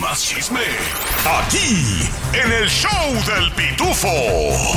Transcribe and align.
Más 0.00 0.22
chisme. 0.22 0.60
Aquí, 1.40 2.08
en 2.32 2.50
el 2.50 2.68
show 2.70 3.12
del 3.26 3.52
pitufo. 3.52 4.08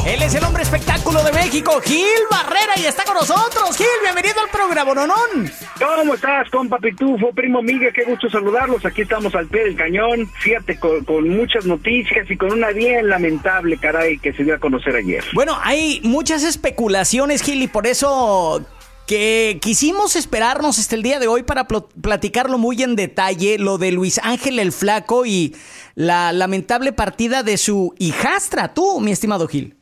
Él 0.06 0.22
es 0.22 0.36
el 0.36 0.44
hombre 0.44 0.64
espectáculo 0.64 1.24
de 1.24 1.32
México, 1.32 1.80
Gil 1.82 2.06
Barrera, 2.30 2.74
y 2.76 2.86
está 2.86 3.06
con 3.06 3.14
nosotros. 3.14 3.78
Gil, 3.78 3.88
bienvenido 4.04 4.42
al 4.42 4.50
programa, 4.50 4.94
Nonón. 4.94 5.50
¿Cómo 5.80 6.16
estás, 6.16 6.50
compa 6.50 6.78
Pitufo? 6.78 7.32
Primo 7.32 7.62
Miguel, 7.62 7.94
qué 7.94 8.04
gusto 8.04 8.30
saludarlos. 8.30 8.86
Aquí 8.86 9.04
estamos 9.04 9.34
al 9.36 9.48
pie 9.48 9.64
del 9.64 9.78
cañón. 9.78 10.30
Fíjate, 10.40 10.78
con, 10.78 11.06
con 11.06 11.30
muchas 11.30 11.66
noticias 11.66 12.30
y 12.30 12.36
con 12.36 12.52
una 12.52 12.72
bien 12.72 13.08
lamentable, 13.08 13.78
caray, 13.78 14.18
que 14.20 14.34
se 14.34 14.44
dio 14.44 14.56
a 14.56 14.60
conocer 14.60 14.94
ayer. 14.98 15.24
Bueno, 15.34 15.58
hay 15.64 16.02
muchas 16.04 16.44
especulaciones, 16.44 17.44
Gil, 17.44 17.62
y 17.62 17.68
por 17.68 17.88
eso 17.88 18.66
que 19.08 19.58
quisimos 19.62 20.16
esperarnos 20.16 20.80
hasta 20.80 20.96
el 20.96 21.04
día 21.04 21.20
de 21.20 21.28
hoy 21.28 21.44
para 21.44 21.68
pl- 21.68 21.82
platicarlo 22.02 22.58
muy 22.58 22.82
en 22.82 22.96
detalle, 22.96 23.58
lo 23.60 23.78
de 23.78 23.92
Luis 23.92 24.20
Ángel 24.24 24.60
el 24.60 24.72
Flaco 24.72 25.26
y 25.26 25.54
la 25.96 26.32
lamentable 26.34 26.94
partida 26.94 27.44
de 27.44 27.58
su 27.58 27.94
hijastra, 28.00 28.74
tú, 28.74 29.00
mi 29.02 29.12
estimado 29.12 29.48
Gil. 29.48 29.76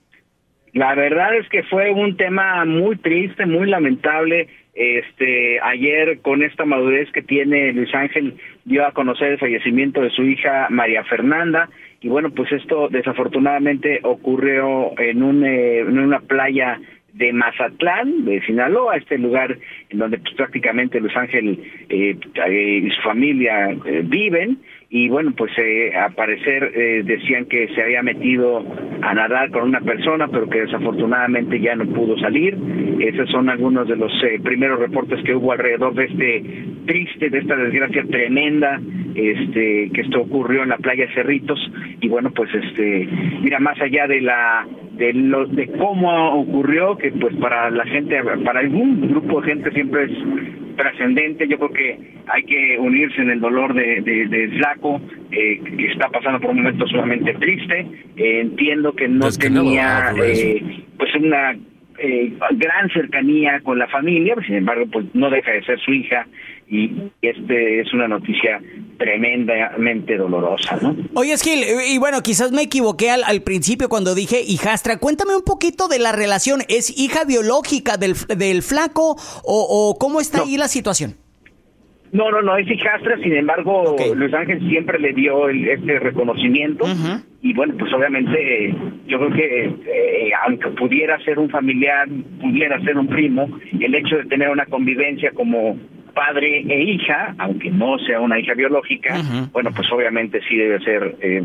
La 0.73 0.95
verdad 0.95 1.35
es 1.35 1.47
que 1.49 1.63
fue 1.63 1.91
un 1.91 2.15
tema 2.17 2.63
muy 2.65 2.95
triste, 2.97 3.45
muy 3.45 3.69
lamentable. 3.69 4.47
Este, 4.73 5.59
ayer 5.59 6.21
con 6.21 6.43
esta 6.43 6.63
madurez 6.63 7.11
que 7.11 7.21
tiene 7.21 7.73
Luis 7.73 7.93
Ángel 7.93 8.37
dio 8.63 8.87
a 8.87 8.93
conocer 8.93 9.33
el 9.33 9.37
fallecimiento 9.37 9.99
de 10.01 10.09
su 10.11 10.23
hija 10.23 10.67
María 10.69 11.03
Fernanda 11.03 11.69
y 11.99 12.07
bueno, 12.07 12.31
pues 12.31 12.49
esto 12.53 12.87
desafortunadamente 12.89 13.99
ocurrió 14.03 14.97
en 14.97 15.23
un 15.23 15.45
eh, 15.45 15.79
en 15.81 15.99
una 15.99 16.21
playa 16.21 16.79
de 17.13 17.33
Mazatlán, 17.33 18.25
de 18.25 18.41
Sinaloa, 18.41 18.97
este 18.97 19.17
lugar 19.17 19.57
en 19.89 19.97
donde 19.97 20.17
pues, 20.17 20.33
prácticamente 20.35 20.99
Luis 20.99 21.15
Ángel 21.15 21.59
eh, 21.89 22.17
eh, 22.47 22.81
y 22.83 22.89
su 22.91 23.01
familia 23.01 23.69
eh, 23.85 24.01
viven 24.03 24.59
y 24.93 25.07
bueno, 25.07 25.31
pues 25.37 25.53
eh, 25.57 25.95
a 25.95 26.09
parecer 26.09 26.69
eh, 26.75 27.03
decían 27.05 27.45
que 27.45 27.69
se 27.69 27.81
había 27.81 28.03
metido 28.03 28.61
a 29.01 29.13
nadar 29.13 29.49
con 29.49 29.63
una 29.63 29.79
persona, 29.79 30.27
pero 30.27 30.49
que 30.49 30.63
desafortunadamente 30.63 31.61
ya 31.61 31.77
no 31.77 31.85
pudo 31.85 32.17
salir. 32.17 32.57
Esos 32.99 33.29
son 33.29 33.49
algunos 33.49 33.87
de 33.87 33.95
los 33.95 34.11
eh, 34.21 34.41
primeros 34.43 34.79
reportes 34.79 35.23
que 35.23 35.33
hubo 35.33 35.53
alrededor 35.53 35.93
de 35.93 36.03
este 36.03 36.43
triste, 36.85 37.29
de 37.29 37.37
esta 37.37 37.55
desgracia 37.55 38.03
tremenda, 38.03 38.81
este, 39.15 39.91
que 39.93 40.01
esto 40.01 40.23
ocurrió 40.23 40.63
en 40.63 40.69
la 40.69 40.77
playa 40.77 41.07
Cerritos. 41.13 41.71
Y 42.01 42.09
bueno, 42.09 42.31
pues 42.31 42.53
este, 42.53 43.07
mira, 43.41 43.59
más 43.59 43.79
allá 43.79 44.07
de 44.07 44.19
la 44.19 44.67
de 44.97 45.13
lo, 45.13 45.45
de 45.45 45.67
cómo 45.67 46.33
ocurrió, 46.33 46.97
que 46.97 47.13
pues 47.13 47.33
para 47.37 47.69
la 47.69 47.85
gente, 47.85 48.21
para 48.43 48.59
algún 48.59 49.07
grupo 49.09 49.39
de 49.39 49.47
gente 49.47 49.71
siempre 49.71 50.03
es 50.03 50.11
trascendente. 50.71 51.47
Yo 51.47 51.57
creo 51.57 51.71
que 51.71 51.99
hay 52.27 52.43
que 52.43 52.77
unirse 52.79 53.21
en 53.21 53.29
el 53.29 53.39
dolor 53.39 53.73
de, 53.73 54.01
de, 54.01 54.27
de 54.27 54.49
Flaco, 54.57 55.01
eh, 55.31 55.61
que 55.77 55.87
está 55.87 56.09
pasando 56.09 56.39
por 56.39 56.51
un 56.51 56.57
momento 56.57 56.87
sumamente 56.87 57.33
triste. 57.35 57.85
Eh, 58.17 58.41
entiendo 58.41 58.93
que 58.93 59.07
no 59.07 59.27
Es 59.27 59.37
que 59.37 59.49
no 59.49 59.63
lo 59.63 59.63
tenía 59.63 60.13
eh, 60.17 60.83
pues 60.97 61.15
una 61.15 61.55
eh, 61.97 62.33
gran 62.51 62.89
cercanía 62.89 63.59
con 63.61 63.77
la 63.77 63.87
familia, 63.87 64.35
sin 64.45 64.55
embargo, 64.55 64.85
pues 64.91 65.05
no 65.13 65.29
deja 65.29 65.51
de 65.51 65.63
ser 65.63 65.79
su 65.79 65.93
hija 65.93 66.27
y 66.71 67.11
este 67.21 67.81
es 67.81 67.93
una 67.93 68.07
noticia 68.07 68.61
tremendamente 68.97 70.15
dolorosa, 70.17 70.77
¿no? 70.81 70.95
Oye, 71.15 71.35
Gil, 71.37 71.63
y 71.93 71.97
bueno, 71.97 72.21
quizás 72.23 72.51
me 72.51 72.61
equivoqué 72.63 73.09
al, 73.11 73.23
al 73.25 73.41
principio 73.41 73.89
cuando 73.89 74.15
dije 74.15 74.41
hijastra. 74.41 74.97
Cuéntame 74.97 75.35
un 75.35 75.43
poquito 75.43 75.87
de 75.87 75.99
la 75.99 76.11
relación. 76.13 76.61
¿Es 76.69 76.97
hija 76.97 77.25
biológica 77.25 77.97
del, 77.97 78.13
del 78.37 78.61
flaco 78.63 79.17
o, 79.43 79.67
o 79.93 79.97
cómo 79.99 80.21
está 80.21 80.39
No. 80.39 80.43
ahí 80.45 80.57
la 80.57 80.67
situación? 80.67 81.15
No, 82.13 82.29
no, 82.29 82.41
no, 82.41 82.57
es 82.57 82.69
hijastra, 82.69 83.17
sin 83.23 83.33
embargo. 83.33 83.95
Luis 84.15 84.33
Ángel 84.33 84.59
siempre 84.69 84.99
le 84.99 85.13
dio 85.13 85.47
el- 85.49 85.67
este 85.67 85.97
reconocimiento. 85.99 86.85
Y 87.41 87.53
bueno, 87.53 87.73
pues 87.79 87.91
obviamente 87.93 88.65
eh, 88.67 88.75
yo 89.07 89.17
creo 89.17 89.31
que 89.33 89.65
eh, 89.65 90.31
aunque 90.45 90.69
pudiera 90.71 91.17
ser 91.23 91.39
un 91.39 91.49
familiar, 91.49 92.07
pudiera 92.39 92.79
ser 92.81 92.97
un 92.97 93.07
primo, 93.07 93.47
el 93.79 93.95
hecho 93.95 94.17
de 94.17 94.25
tener 94.25 94.49
una 94.49 94.65
convivencia 94.67 95.31
como 95.31 95.77
padre 96.13 96.63
e 96.67 96.83
hija, 96.83 97.35
aunque 97.37 97.69
no 97.69 97.97
sea 97.99 98.19
una 98.19 98.39
hija 98.39 98.53
biológica, 98.53 99.15
bueno, 99.51 99.71
pues 99.75 99.91
obviamente 99.91 100.39
sí 100.47 100.55
debe 100.55 100.79
ser 100.79 101.15
eh, 101.21 101.43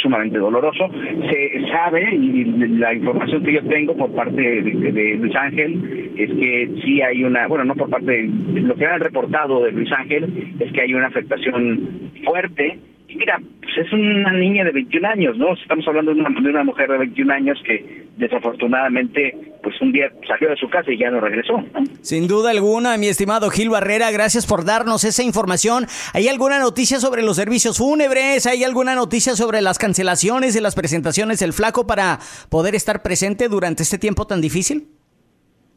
sumamente 0.00 0.38
doloroso. 0.38 0.88
Se 1.30 1.66
sabe, 1.70 2.14
y 2.14 2.44
la 2.78 2.94
información 2.94 3.42
que 3.42 3.52
yo 3.54 3.62
tengo 3.64 3.96
por 3.96 4.14
parte 4.14 4.40
de, 4.40 5.16
Luis 5.16 5.34
Ángel, 5.34 6.12
es 6.16 6.30
que 6.30 6.70
sí 6.84 7.00
hay 7.02 7.24
una, 7.24 7.46
bueno, 7.46 7.64
no 7.64 7.74
por 7.74 7.90
parte 7.90 8.28
de 8.28 8.60
lo 8.60 8.74
que 8.74 8.86
han 8.86 9.00
reportado 9.00 9.62
de 9.64 9.72
Luis 9.72 9.90
Ángel, 9.92 10.54
es 10.58 10.72
que 10.72 10.82
hay 10.82 10.94
una 10.94 11.08
afectación 11.08 12.10
fuerte. 12.24 12.78
Y 13.08 13.16
mira, 13.16 13.38
pues 13.60 13.86
es 13.86 13.92
una 13.92 14.32
niña 14.32 14.64
de 14.64 14.72
21 14.72 15.08
años, 15.08 15.36
¿no? 15.36 15.52
Estamos 15.54 15.86
hablando 15.86 16.14
de 16.14 16.20
una, 16.20 16.40
de 16.40 16.48
una 16.48 16.64
mujer 16.64 16.90
de 16.90 16.98
21 16.98 17.32
años 17.32 17.62
que 17.64 18.04
desafortunadamente, 18.16 19.34
un 19.82 19.92
día 19.92 20.10
salió 20.26 20.48
de 20.48 20.56
su 20.56 20.68
casa 20.70 20.90
y 20.92 20.98
ya 20.98 21.10
no 21.10 21.20
regresó. 21.20 21.58
¿no? 21.58 21.82
Sin 22.00 22.28
duda 22.28 22.50
alguna, 22.50 22.96
mi 22.96 23.08
estimado 23.08 23.50
Gil 23.50 23.68
Barrera, 23.70 24.10
gracias 24.10 24.46
por 24.46 24.64
darnos 24.64 25.04
esa 25.04 25.22
información. 25.22 25.86
¿Hay 26.14 26.28
alguna 26.28 26.58
noticia 26.58 26.98
sobre 27.00 27.22
los 27.22 27.36
servicios 27.36 27.78
fúnebres? 27.78 28.46
¿Hay 28.46 28.64
alguna 28.64 28.94
noticia 28.94 29.34
sobre 29.34 29.60
las 29.60 29.78
cancelaciones 29.78 30.54
de 30.54 30.60
las 30.60 30.74
presentaciones 30.74 31.40
del 31.40 31.52
flaco 31.52 31.86
para 31.86 32.18
poder 32.48 32.74
estar 32.74 33.02
presente 33.02 33.48
durante 33.48 33.82
este 33.82 33.98
tiempo 33.98 34.26
tan 34.26 34.40
difícil? 34.40 34.86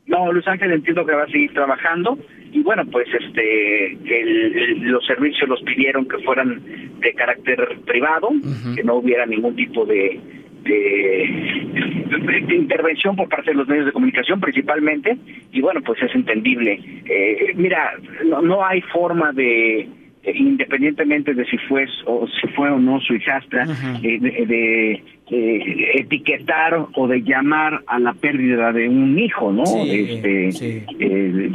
No, 0.08 0.32
Luis 0.32 0.48
Ángel 0.48 0.72
entiendo 0.72 1.04
que 1.04 1.14
va 1.16 1.24
a 1.24 1.28
seguir 1.32 1.52
trabajando 1.54 2.18
y 2.52 2.62
bueno, 2.62 2.84
pues 2.92 3.08
este 3.20 3.94
el- 3.94 4.56
el- 4.56 4.80
los 4.84 5.04
servicios 5.06 5.50
los 5.50 5.60
pidieron 5.64 6.08
que 6.08 6.20
fueran 6.20 6.62
de 7.00 7.14
carácter 7.16 7.80
privado, 7.86 8.30
que 8.76 8.84
no 8.84 8.96
hubiera 8.98 9.26
ningún 9.26 9.56
tipo 9.56 9.84
de, 9.86 10.22
de, 10.66 12.42
de 12.48 12.56
intervención 12.56 13.16
por 13.16 13.30
parte 13.30 13.52
de 13.52 13.58
los 13.58 13.68
medios 13.68 13.86
de 13.86 13.92
comunicación 13.92 14.40
principalmente 14.42 15.18
y 15.52 15.62
bueno, 15.62 15.82
pues 15.82 16.02
es 16.02 16.14
entendible. 16.14 16.80
Eh, 17.06 17.54
mira, 17.56 17.94
no, 18.26 18.42
no 18.42 18.66
hay 18.66 18.82
forma 18.82 19.32
de 19.32 19.88
eh, 20.24 20.34
independientemente 20.36 21.34
de 21.34 21.46
si 21.46 21.58
fue 21.70 21.86
o 22.06 22.28
si 22.28 22.48
fue 22.50 22.72
o 22.72 22.80
no 22.80 23.00
su 23.00 23.14
hijastra, 23.14 23.68
eh, 24.02 24.18
de, 24.20 24.46
de, 24.46 25.04
eh, 25.30 25.92
etiquetar 26.00 26.88
o 26.96 27.08
de 27.08 27.22
llamar 27.22 27.82
a 27.86 28.00
la 28.00 28.14
pérdida 28.14 28.72
de 28.72 28.90
un 28.90 29.18
hijo, 29.20 29.52
¿no? 29.52 29.66
Sí, 29.66 30.08
este 30.10 30.52
sí. 30.52 30.84
eh, 31.00 31.52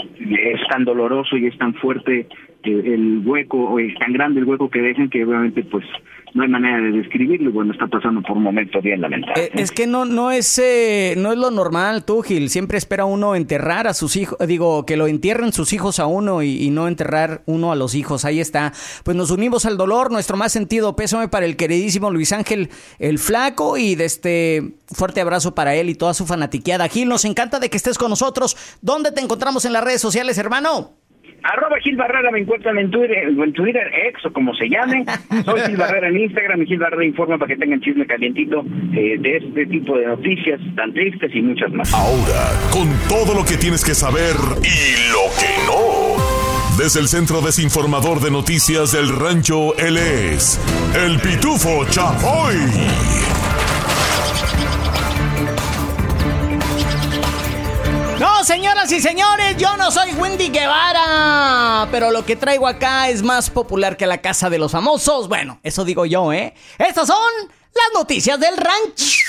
es 0.54 0.60
tan 0.68 0.84
doloroso 0.84 1.36
y 1.36 1.46
es 1.46 1.58
tan 1.58 1.74
fuerte 1.74 2.26
eh, 2.62 2.94
el 2.94 3.22
hueco, 3.24 3.78
es 3.78 3.94
tan 3.98 4.12
grande 4.12 4.40
el 4.40 4.46
hueco 4.46 4.68
que 4.68 4.80
dejan 4.80 5.08
que 5.08 5.24
obviamente 5.24 5.62
pues 5.64 5.84
no 6.34 6.42
hay 6.42 6.48
manera 6.48 6.80
de 6.80 6.92
describirlo 6.92 7.50
bueno, 7.50 7.72
está 7.72 7.86
pasando 7.86 8.22
por 8.22 8.36
un 8.36 8.42
momento 8.42 8.80
bien 8.80 9.00
lamentable. 9.00 9.44
Eh, 9.44 9.50
es 9.54 9.70
que 9.70 9.86
no, 9.86 10.04
no 10.04 10.30
es 10.30 10.58
eh, 10.58 11.14
no 11.16 11.32
es 11.32 11.38
lo 11.38 11.50
normal, 11.50 12.04
tú, 12.04 12.22
Gil. 12.22 12.50
Siempre 12.50 12.78
espera 12.78 13.04
uno 13.04 13.34
enterrar 13.34 13.86
a 13.86 13.94
sus 13.94 14.16
hijos, 14.16 14.38
digo, 14.46 14.84
que 14.86 14.96
lo 14.96 15.06
entierren 15.06 15.52
sus 15.52 15.72
hijos 15.72 16.00
a 16.00 16.06
uno 16.06 16.42
y, 16.42 16.62
y 16.62 16.70
no 16.70 16.86
enterrar 16.86 17.42
uno 17.46 17.72
a 17.72 17.76
los 17.76 17.94
hijos. 17.94 18.24
Ahí 18.24 18.40
está. 18.40 18.72
Pues 19.04 19.16
nos 19.16 19.30
unimos 19.30 19.66
al 19.66 19.76
dolor, 19.76 20.12
nuestro 20.12 20.36
más 20.36 20.52
sentido 20.52 20.96
pésame 20.96 21.28
para 21.28 21.46
el 21.46 21.56
queridísimo 21.56 22.10
Luis 22.10 22.32
Ángel 22.32 22.68
el 22.98 23.18
Flaco 23.18 23.78
y 23.78 23.94
de 23.94 24.04
este 24.04 24.74
fuerte 24.86 25.20
abrazo 25.20 25.54
para 25.54 25.74
él 25.74 25.88
y 25.88 25.94
toda 25.94 26.14
su 26.14 26.26
fanatiqueada. 26.26 26.88
Gil, 26.88 27.08
nos 27.08 27.24
encanta 27.24 27.58
de 27.58 27.70
que 27.70 27.76
estés 27.76 27.98
con 27.98 28.10
nosotros. 28.10 28.56
¿Dónde 28.82 29.12
te 29.12 29.20
encontramos 29.20 29.64
en 29.64 29.72
las 29.72 29.84
redes 29.84 30.00
sociales, 30.00 30.38
hermano? 30.38 30.99
Arroba 31.42 31.78
Gil 31.80 31.96
Barrera 31.96 32.30
me 32.30 32.40
encuentran 32.40 32.78
en 32.78 32.90
Twitter, 32.90 33.18
en 33.28 33.52
Twitter, 33.52 33.90
ex 34.06 34.24
o 34.26 34.32
como 34.32 34.54
se 34.54 34.68
llame. 34.68 35.04
Soy 35.44 35.60
Gil 35.62 35.76
Barrera 35.78 36.08
en 36.08 36.18
Instagram 36.18 36.62
y 36.62 36.66
Gil 36.66 36.78
Barrera 36.78 37.04
informa 37.04 37.38
para 37.38 37.48
que 37.48 37.56
tengan 37.56 37.80
chisme 37.80 38.06
calientito 38.06 38.64
eh, 38.94 39.16
de 39.18 39.36
este 39.36 39.66
tipo 39.66 39.96
de 39.98 40.06
noticias 40.06 40.60
tan 40.76 40.92
tristes 40.92 41.34
y 41.34 41.42
muchas 41.42 41.72
más. 41.72 41.92
Ahora, 41.94 42.50
con 42.70 42.88
todo 43.08 43.34
lo 43.34 43.44
que 43.44 43.56
tienes 43.56 43.84
que 43.84 43.94
saber 43.94 44.34
y 44.62 45.12
lo 45.12 45.24
que 45.38 45.50
no. 45.66 46.80
desde 46.82 47.00
el 47.00 47.08
centro 47.08 47.40
desinformador 47.40 48.20
de 48.20 48.30
noticias 48.30 48.92
del 48.92 49.08
rancho, 49.08 49.76
él 49.76 49.96
es 49.96 50.60
el 50.94 51.18
Pitufo 51.18 51.84
Chapoy. 51.90 52.56
Señoras 58.50 58.90
y 58.90 59.00
señores, 59.00 59.56
yo 59.58 59.76
no 59.76 59.92
soy 59.92 60.12
Wendy 60.14 60.48
Guevara, 60.48 61.86
pero 61.92 62.10
lo 62.10 62.26
que 62.26 62.34
traigo 62.34 62.66
acá 62.66 63.08
es 63.08 63.22
más 63.22 63.48
popular 63.48 63.96
que 63.96 64.08
la 64.08 64.20
casa 64.20 64.50
de 64.50 64.58
los 64.58 64.72
famosos. 64.72 65.28
Bueno, 65.28 65.60
eso 65.62 65.84
digo 65.84 66.04
yo, 66.04 66.32
¿eh? 66.32 66.52
Estas 66.76 67.06
son 67.06 67.16
las 67.46 67.86
noticias 67.94 68.40
del 68.40 68.56
rancho. 68.56 69.24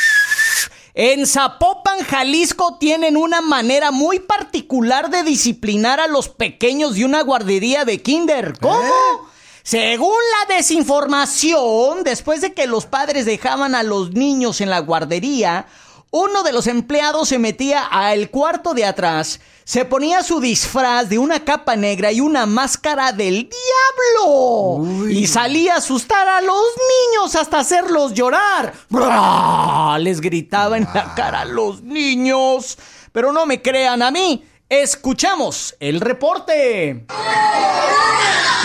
En 0.96 1.28
Zapopan, 1.28 2.00
Jalisco, 2.00 2.80
tienen 2.80 3.16
una 3.16 3.42
manera 3.42 3.92
muy 3.92 4.20
particular 4.20 5.12
de 5.12 5.22
disciplinar 5.22 6.00
a 6.00 6.08
los 6.08 6.28
pequeños 6.28 6.96
de 6.96 7.06
una 7.06 7.22
guardería 7.22 7.86
de 7.86 8.02
kinder. 8.02 8.58
¿Cómo? 8.60 8.82
¿Eh? 8.82 9.30
Según 9.62 10.18
la 10.40 10.56
desinformación, 10.56 12.04
después 12.04 12.42
de 12.42 12.56
que 12.56 12.66
los 12.66 12.88
padres 12.88 13.28
dejaban 13.28 13.76
a 13.76 13.84
los 13.84 14.14
niños 14.14 14.62
en 14.62 14.72
la 14.72 14.80
guardería, 14.80 15.68
uno 16.12 16.44
de 16.44 16.52
los 16.52 16.68
empleados 16.68 17.30
se 17.30 17.40
metía 17.40 17.86
al 17.86 18.30
cuarto 18.30 18.74
de 18.74 18.86
atrás, 18.86 19.40
se 19.64 19.86
ponía 19.86 20.24
su 20.24 20.42
disfraz 20.42 21.08
de 21.08 21.18
una 21.18 21.46
capa 21.46 21.78
negra 21.78 22.12
y 22.12 22.20
una 22.20 22.46
máscara 22.46 23.14
del 23.14 23.50
diablo 23.50 25.10
y 25.10 25.26
salía 25.28 25.76
a 25.76 25.78
asustar 25.78 26.28
a 26.28 26.42
los 26.42 26.66
niños 27.12 27.36
hasta 27.36 27.60
hacerlos 27.60 28.14
llorar. 28.14 28.74
Les 30.00 30.20
gritaba 30.20 30.78
en 30.78 30.88
la 30.94 31.16
cara 31.16 31.42
a 31.42 31.46
los 31.46 31.82
niños. 31.82 32.78
Pero 33.14 33.32
no 33.32 33.46
me 33.46 33.62
crean 33.62 34.02
a 34.02 34.12
mí. 34.12 34.46
Escuchamos 34.68 35.76
el 35.80 36.02
reporte. 36.02 37.06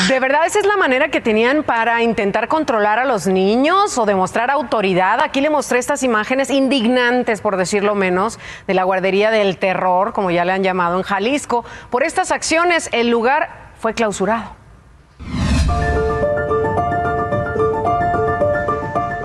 ¿De 0.08 0.20
verdad 0.20 0.46
esa 0.46 0.60
es 0.60 0.66
la 0.66 0.76
manera 0.76 1.10
que 1.10 1.20
tenían 1.20 1.64
para 1.64 2.02
intentar 2.02 2.48
controlar 2.48 2.98
a 2.98 3.04
los 3.04 3.26
niños 3.26 3.98
o 3.98 4.04
demostrar 4.06 4.50
autoridad? 4.50 5.20
Aquí 5.20 5.40
le 5.40 5.50
mostré 5.50 5.78
estas 5.78 6.02
imágenes 6.02 6.50
indignantes, 6.50 7.40
por 7.40 7.56
decirlo 7.56 7.94
menos, 7.94 8.38
de 8.68 8.74
la 8.74 8.84
guardería 8.84 9.30
del 9.30 9.56
terror, 9.56 10.12
como 10.12 10.30
ya 10.30 10.44
le 10.44 10.52
han 10.52 10.62
llamado 10.62 10.98
en 10.98 11.02
Jalisco. 11.02 11.64
Por 11.90 12.04
estas 12.04 12.30
acciones, 12.30 12.88
el 12.92 13.08
lugar 13.08 13.72
fue 13.80 13.94
clausurado. 13.94 14.54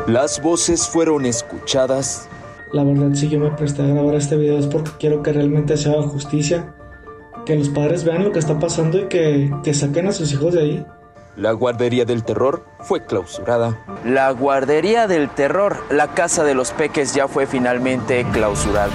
Las 0.08 0.42
voces 0.42 0.88
fueron 0.88 1.26
escuchadas 1.26 2.28
la 2.74 2.86
verdad, 2.86 3.14
si 3.14 3.28
yo 3.28 3.38
me 3.38 3.52
presté 3.52 3.82
a 3.82 3.88
grabar 3.88 4.16
este 4.16 4.38
video 4.38 4.58
es 4.58 4.66
porque 4.68 4.92
quiero 4.98 5.22
que 5.22 5.34
realmente 5.34 5.76
se 5.76 5.90
haga 5.90 6.04
justicia. 6.04 6.74
Que 7.46 7.56
los 7.56 7.70
padres 7.70 8.04
vean 8.04 8.24
lo 8.24 8.32
que 8.32 8.40
está 8.40 8.60
pasando 8.60 9.00
y 9.00 9.08
que, 9.08 9.52
que 9.64 9.74
saquen 9.74 10.08
a 10.08 10.12
sus 10.12 10.32
hijos 10.34 10.54
de 10.54 10.62
ahí. 10.62 10.86
La 11.36 11.54
guardería 11.54 12.06
del 12.06 12.24
terror 12.24 12.66
fue 12.82 13.06
clausurada. 13.06 13.80
La 14.06 14.32
guardería 14.32 15.08
del 15.08 15.30
terror, 15.30 15.78
la 15.90 16.14
casa 16.14 16.44
de 16.44 16.54
los 16.54 16.72
peques 16.72 17.14
ya 17.14 17.28
fue 17.28 17.48
finalmente 17.48 18.26
clausurada. 18.34 18.92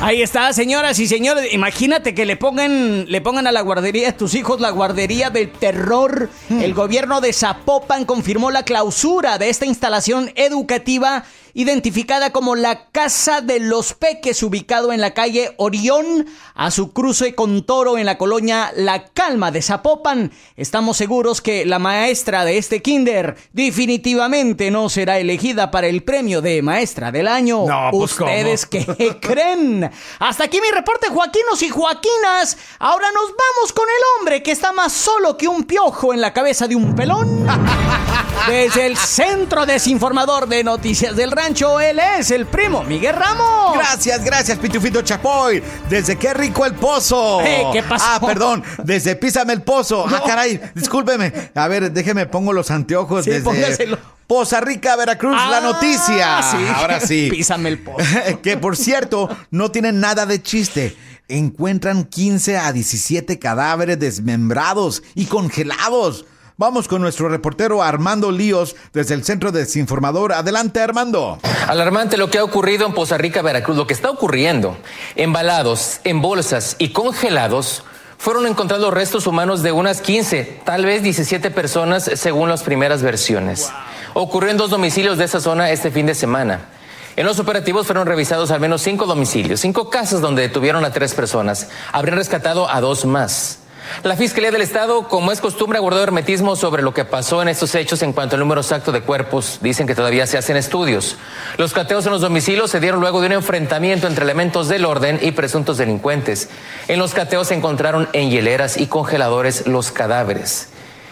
Ahí 0.00 0.22
está, 0.22 0.52
señoras 0.52 1.00
y 1.00 1.08
señores. 1.08 1.52
Imagínate 1.52 2.14
que 2.14 2.24
le 2.24 2.36
pongan, 2.36 3.10
le 3.10 3.20
pongan 3.20 3.48
a 3.48 3.52
la 3.52 3.62
guardería 3.62 4.10
a 4.10 4.16
tus 4.16 4.34
hijos 4.34 4.60
la 4.60 4.70
guardería 4.70 5.30
del 5.30 5.50
terror. 5.50 6.30
Hmm. 6.48 6.60
El 6.60 6.72
gobierno 6.72 7.20
de 7.20 7.32
Zapopan 7.32 8.04
confirmó 8.04 8.52
la 8.52 8.62
clausura 8.62 9.38
de 9.38 9.48
esta 9.48 9.66
instalación 9.66 10.30
educativa 10.36 11.24
identificada 11.58 12.30
como 12.30 12.54
la 12.54 12.88
Casa 12.92 13.40
de 13.40 13.58
los 13.58 13.92
Peques, 13.92 14.44
ubicado 14.44 14.92
en 14.92 15.00
la 15.00 15.12
calle 15.12 15.54
Orión, 15.56 16.24
a 16.54 16.70
su 16.70 16.92
cruce 16.92 17.34
con 17.34 17.64
Toro 17.64 17.98
en 17.98 18.06
la 18.06 18.16
colonia 18.16 18.70
La 18.76 19.06
Calma 19.06 19.50
de 19.50 19.60
Zapopan. 19.60 20.30
Estamos 20.56 20.98
seguros 20.98 21.40
que 21.40 21.66
la 21.66 21.80
maestra 21.80 22.44
de 22.44 22.58
este 22.58 22.80
kinder 22.80 23.36
definitivamente 23.52 24.70
no 24.70 24.88
será 24.88 25.18
elegida 25.18 25.72
para 25.72 25.88
el 25.88 26.04
premio 26.04 26.42
de 26.42 26.62
maestra 26.62 27.10
del 27.10 27.26
año. 27.26 27.66
No, 27.66 27.88
pues 27.90 28.12
¿Ustedes 28.12 28.64
qué 28.64 29.18
creen? 29.20 29.90
Hasta 30.20 30.44
aquí 30.44 30.60
mi 30.60 30.70
reporte, 30.70 31.08
Joaquinos 31.08 31.60
y 31.64 31.70
Joaquinas. 31.70 32.56
Ahora 32.78 33.08
nos 33.10 33.30
vamos 33.30 33.72
con 33.72 33.88
el 33.88 34.20
hombre 34.20 34.44
que 34.44 34.52
está 34.52 34.72
más 34.72 34.92
solo 34.92 35.36
que 35.36 35.48
un 35.48 35.64
piojo 35.64 36.14
en 36.14 36.20
la 36.20 36.32
cabeza 36.32 36.68
de 36.68 36.76
un 36.76 36.94
pelón. 36.94 37.48
Desde 38.46 38.86
el 38.86 38.96
Centro 38.96 39.66
Desinformador 39.66 40.48
de 40.48 40.64
Noticias 40.64 41.14
del 41.14 41.30
Rancho, 41.32 41.80
él 41.80 41.98
es 42.18 42.30
el 42.30 42.46
primo 42.46 42.82
Miguel 42.82 43.14
Ramos. 43.14 43.74
Gracias, 43.74 44.24
gracias, 44.24 44.58
Pitufito 44.58 45.02
Chapoy. 45.02 45.62
Desde 45.90 46.16
qué 46.16 46.32
rico 46.32 46.64
el 46.64 46.74
pozo. 46.74 47.42
Eh, 47.42 47.64
¿Qué 47.74 47.82
pasó? 47.82 48.04
Ah, 48.08 48.20
perdón, 48.24 48.64
desde 48.84 49.16
Písame 49.16 49.52
el 49.52 49.62
pozo. 49.62 50.06
Ah, 50.08 50.22
caray, 50.26 50.58
discúlpeme. 50.74 51.50
A 51.54 51.68
ver, 51.68 51.92
déjeme, 51.92 52.24
pongo 52.26 52.54
los 52.54 52.70
anteojos 52.70 53.24
sí, 53.24 53.30
desde. 53.32 53.44
Póngaselo. 53.44 53.98
Poza 54.26 54.60
Rica, 54.60 54.96
Veracruz, 54.96 55.34
la 55.36 55.58
Ah, 55.58 55.60
noticia. 55.60 56.42
sí. 56.42 56.56
Ahora 56.74 57.00
sí. 57.00 57.28
Písame 57.30 57.68
el 57.68 57.78
pozo. 57.80 58.04
que 58.42 58.56
por 58.56 58.76
cierto, 58.78 59.28
no 59.50 59.70
tienen 59.70 60.00
nada 60.00 60.24
de 60.24 60.42
chiste. 60.42 60.96
Encuentran 61.28 62.04
15 62.04 62.56
a 62.56 62.72
17 62.72 63.38
cadáveres 63.38 63.98
desmembrados 63.98 65.02
y 65.14 65.26
congelados. 65.26 66.24
Vamos 66.60 66.88
con 66.88 67.00
nuestro 67.00 67.28
reportero 67.28 67.84
Armando 67.84 68.32
Líos 68.32 68.74
desde 68.92 69.14
el 69.14 69.22
Centro 69.22 69.52
Desinformador. 69.52 70.32
Adelante, 70.32 70.80
Armando. 70.80 71.38
Alarmante 71.68 72.16
lo 72.16 72.30
que 72.30 72.38
ha 72.38 72.42
ocurrido 72.42 72.84
en 72.84 72.94
Poza 72.94 73.16
Rica, 73.16 73.42
Veracruz. 73.42 73.76
Lo 73.76 73.86
que 73.86 73.94
está 73.94 74.10
ocurriendo, 74.10 74.76
embalados 75.14 76.00
en 76.02 76.20
bolsas 76.20 76.74
y 76.80 76.88
congelados, 76.88 77.84
fueron 78.18 78.44
encontrados 78.44 78.92
restos 78.92 79.28
humanos 79.28 79.62
de 79.62 79.70
unas 79.70 80.00
15, 80.00 80.62
tal 80.64 80.84
vez 80.84 81.04
17 81.04 81.52
personas, 81.52 82.10
según 82.14 82.48
las 82.48 82.64
primeras 82.64 83.04
versiones. 83.04 83.70
Ocurrió 84.14 84.50
en 84.50 84.56
dos 84.56 84.70
domicilios 84.70 85.16
de 85.16 85.26
esa 85.26 85.38
zona 85.38 85.70
este 85.70 85.92
fin 85.92 86.06
de 86.06 86.16
semana. 86.16 86.70
En 87.14 87.24
los 87.24 87.38
operativos 87.38 87.86
fueron 87.86 88.08
revisados 88.08 88.50
al 88.50 88.58
menos 88.58 88.82
cinco 88.82 89.06
domicilios, 89.06 89.60
cinco 89.60 89.90
casas 89.90 90.20
donde 90.20 90.42
detuvieron 90.42 90.84
a 90.84 90.92
tres 90.92 91.14
personas. 91.14 91.68
Habrían 91.92 92.16
rescatado 92.16 92.68
a 92.68 92.80
dos 92.80 93.04
más. 93.04 93.60
La 94.02 94.16
Fiscalía 94.16 94.50
del 94.50 94.62
Estado, 94.62 95.08
como 95.08 95.32
es 95.32 95.40
costumbre, 95.40 95.78
guardado 95.78 96.04
hermetismo 96.04 96.56
sobre 96.56 96.82
lo 96.82 96.94
que 96.94 97.04
pasó 97.04 97.42
en 97.42 97.48
estos 97.48 97.74
hechos 97.74 98.02
en 98.02 98.12
cuanto 98.12 98.36
al 98.36 98.40
número 98.40 98.60
exacto 98.60 98.92
de 98.92 99.00
cuerpos. 99.00 99.58
Dicen 99.60 99.86
que 99.86 99.94
todavía 99.94 100.26
se 100.26 100.38
hacen 100.38 100.56
estudios. 100.56 101.16
Los 101.56 101.72
cateos 101.72 102.06
en 102.06 102.12
los 102.12 102.20
domicilios 102.20 102.70
se 102.70 102.80
dieron 102.80 103.00
luego 103.00 103.20
de 103.20 103.26
un 103.26 103.32
enfrentamiento 103.32 104.06
entre 104.06 104.24
elementos 104.24 104.68
del 104.68 104.84
orden 104.84 105.18
y 105.22 105.32
presuntos 105.32 105.78
delincuentes. 105.78 106.48
En 106.86 106.98
los 106.98 107.14
cateos 107.14 107.48
se 107.48 107.54
encontraron 107.54 108.08
en 108.12 108.30
hieleras 108.30 108.76
y 108.76 108.86
congeladores 108.86 109.66
los 109.66 109.90
cadáveres. 109.90 110.68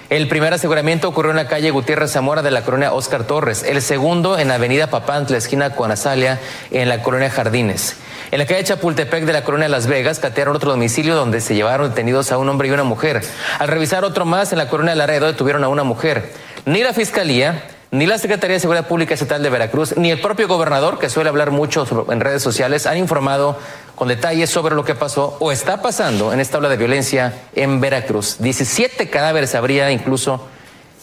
El 0.08 0.29
primer 0.29 0.54
aseguramiento 0.54 1.09
ocurrió 1.09 1.33
en 1.33 1.37
la 1.37 1.49
calle 1.49 1.73
Gutiérrez 1.73 2.12
Zamora 2.12 2.40
de 2.40 2.52
la 2.52 2.62
colonia 2.62 2.92
Oscar 2.92 3.25
Torres. 3.25 3.64
El 3.64 3.83
segundo 3.83 4.38
en 4.38 4.47
la 4.47 4.54
avenida 4.54 4.87
Papantla, 4.87 5.37
esquina 5.37 5.71
con 5.71 5.90
Azalia, 5.90 6.38
en 6.71 6.88
la 6.88 7.02
colonia 7.02 7.28
Jardines. 7.28 7.97
En 8.31 8.38
la 8.38 8.47
calle 8.47 8.62
Chapultepec 8.62 9.25
de 9.25 9.33
la 9.33 9.42
colonia 9.42 9.69
Las 9.69 9.88
Vegas 9.88 10.21
catearon 10.21 10.54
otro 10.54 10.71
domicilio 10.71 11.16
donde 11.16 11.40
se 11.40 11.57
llevaron 11.57 11.88
detenidos 11.88 12.31
a 12.31 12.38
un 12.38 12.49
hombre 12.49 12.69
y 12.69 12.71
una 12.71 12.85
mujer. 12.85 13.21
Al 13.59 13.66
revisar 13.66 14.04
otro 14.04 14.25
más 14.25 14.52
en 14.52 14.59
la 14.59 14.69
colonia 14.69 14.95
Laredo 14.95 15.26
detuvieron 15.26 15.64
a 15.64 15.69
una 15.69 15.83
mujer. 15.83 16.33
Ni 16.66 16.85
la 16.85 16.92
fiscalía 16.92 17.64
ni 17.90 18.07
la 18.07 18.19
Secretaría 18.19 18.55
de 18.55 18.61
Seguridad 18.61 18.88
Pública 18.88 19.14
Estatal 19.14 19.43
de 19.43 19.50
Veracruz, 19.50 19.97
ni 19.97 20.11
el 20.11 20.21
propio 20.21 20.49
gobernador, 20.49 20.99
que 20.99 21.09
suele 21.09 21.28
hablar 21.28 21.50
mucho 21.50 21.87
en 22.11 22.21
redes 22.21 22.43
sociales, 22.43 22.87
han 22.87 22.99
informado 22.99 23.59
con 23.95 24.09
detalles 24.09 24.50
sobre 24.50 24.75
lo 24.75 24.85
que 24.85 24.95
pasó 24.95 25.37
o 25.40 25.52
está 25.52 25.83
pasando 25.83 26.33
en 26.33 26.40
esta 26.40 26.59
ola 26.59 26.69
de 26.69 26.76
violencia 26.76 27.33
en 27.55 27.81
Veracruz. 27.81 28.37
17 28.40 29.09
cadáveres 29.09 29.55
habría 29.55 29.90
incluso 29.90 30.47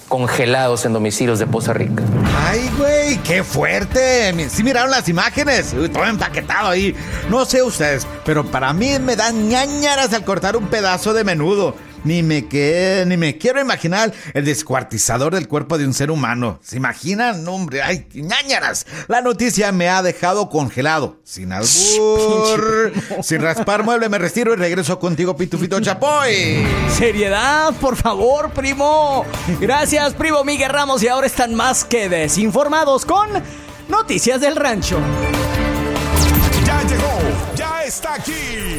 congelados 0.08 0.86
en 0.86 0.94
domicilios 0.94 1.40
de 1.40 1.48
Poza 1.48 1.74
Rica. 1.74 2.04
Ay, 2.48 2.70
güey, 2.78 3.18
qué 3.24 3.44
fuerte. 3.44 4.48
Sí 4.50 4.64
miraron 4.64 4.92
las 4.92 5.10
imágenes. 5.10 5.74
Todo 5.92 6.06
empaquetado 6.06 6.70
ahí. 6.70 6.96
No 7.30 7.46
sé 7.46 7.64
ustedes, 7.64 8.06
pero 8.24 8.46
para 8.46 8.74
mí 8.74 9.00
me 9.00 9.16
dan 9.16 9.50
ñañaras 9.50 10.14
al 10.14 10.24
cortar 10.24 10.56
un 10.56 10.68
pedazo 10.68 11.14
de 11.14 11.24
menudo. 11.24 11.76
Ni 12.04 12.22
me 12.22 12.48
que, 12.48 13.04
ni 13.08 13.16
me 13.18 13.38
quiero 13.38 13.62
imaginar 13.62 14.14
el 14.34 14.46
descuartizador 14.46 15.34
del 15.34 15.48
cuerpo 15.48 15.78
de 15.78 15.86
un 15.86 15.94
ser 15.94 16.12
humano. 16.12 16.60
¿Se 16.62 16.78
imaginan? 16.78 17.44
No, 17.44 17.54
hombre, 17.54 17.82
ay, 17.82 18.08
ñañaras. 18.14 18.86
La 19.08 19.22
noticia 19.22 19.72
me 19.72 19.90
ha 19.90 20.02
dejado 20.02 20.50
congelado. 20.50 21.18
Sin 21.24 21.54
albur, 21.54 22.92
sin 23.22 23.42
raspar 23.42 23.84
mueble, 23.84 24.10
me 24.10 24.18
retiro 24.18 24.54
y 24.54 24.58
regreso 24.58 25.00
contigo, 25.00 25.36
Pitufito 25.38 25.80
Chapoy. 25.80 26.66
Seriedad, 26.90 27.74
por 27.76 27.96
favor, 27.96 28.52
primo. 28.52 29.26
Gracias, 29.60 30.14
primo 30.14 30.44
Miguel 30.44 30.72
Ramos. 30.72 31.04
Y 31.04 31.08
ahora 31.08 31.28
están 31.28 31.56
más 31.56 31.86
que 31.86 32.10
desinformados 32.10 33.06
con 33.06 33.30
Noticias 33.88 34.42
del 34.42 34.56
Rancho. 34.56 35.00
Ya 36.66 36.82
llegó, 36.84 37.20
ya 37.56 37.84
está 37.84 38.16
aquí. 38.16 38.73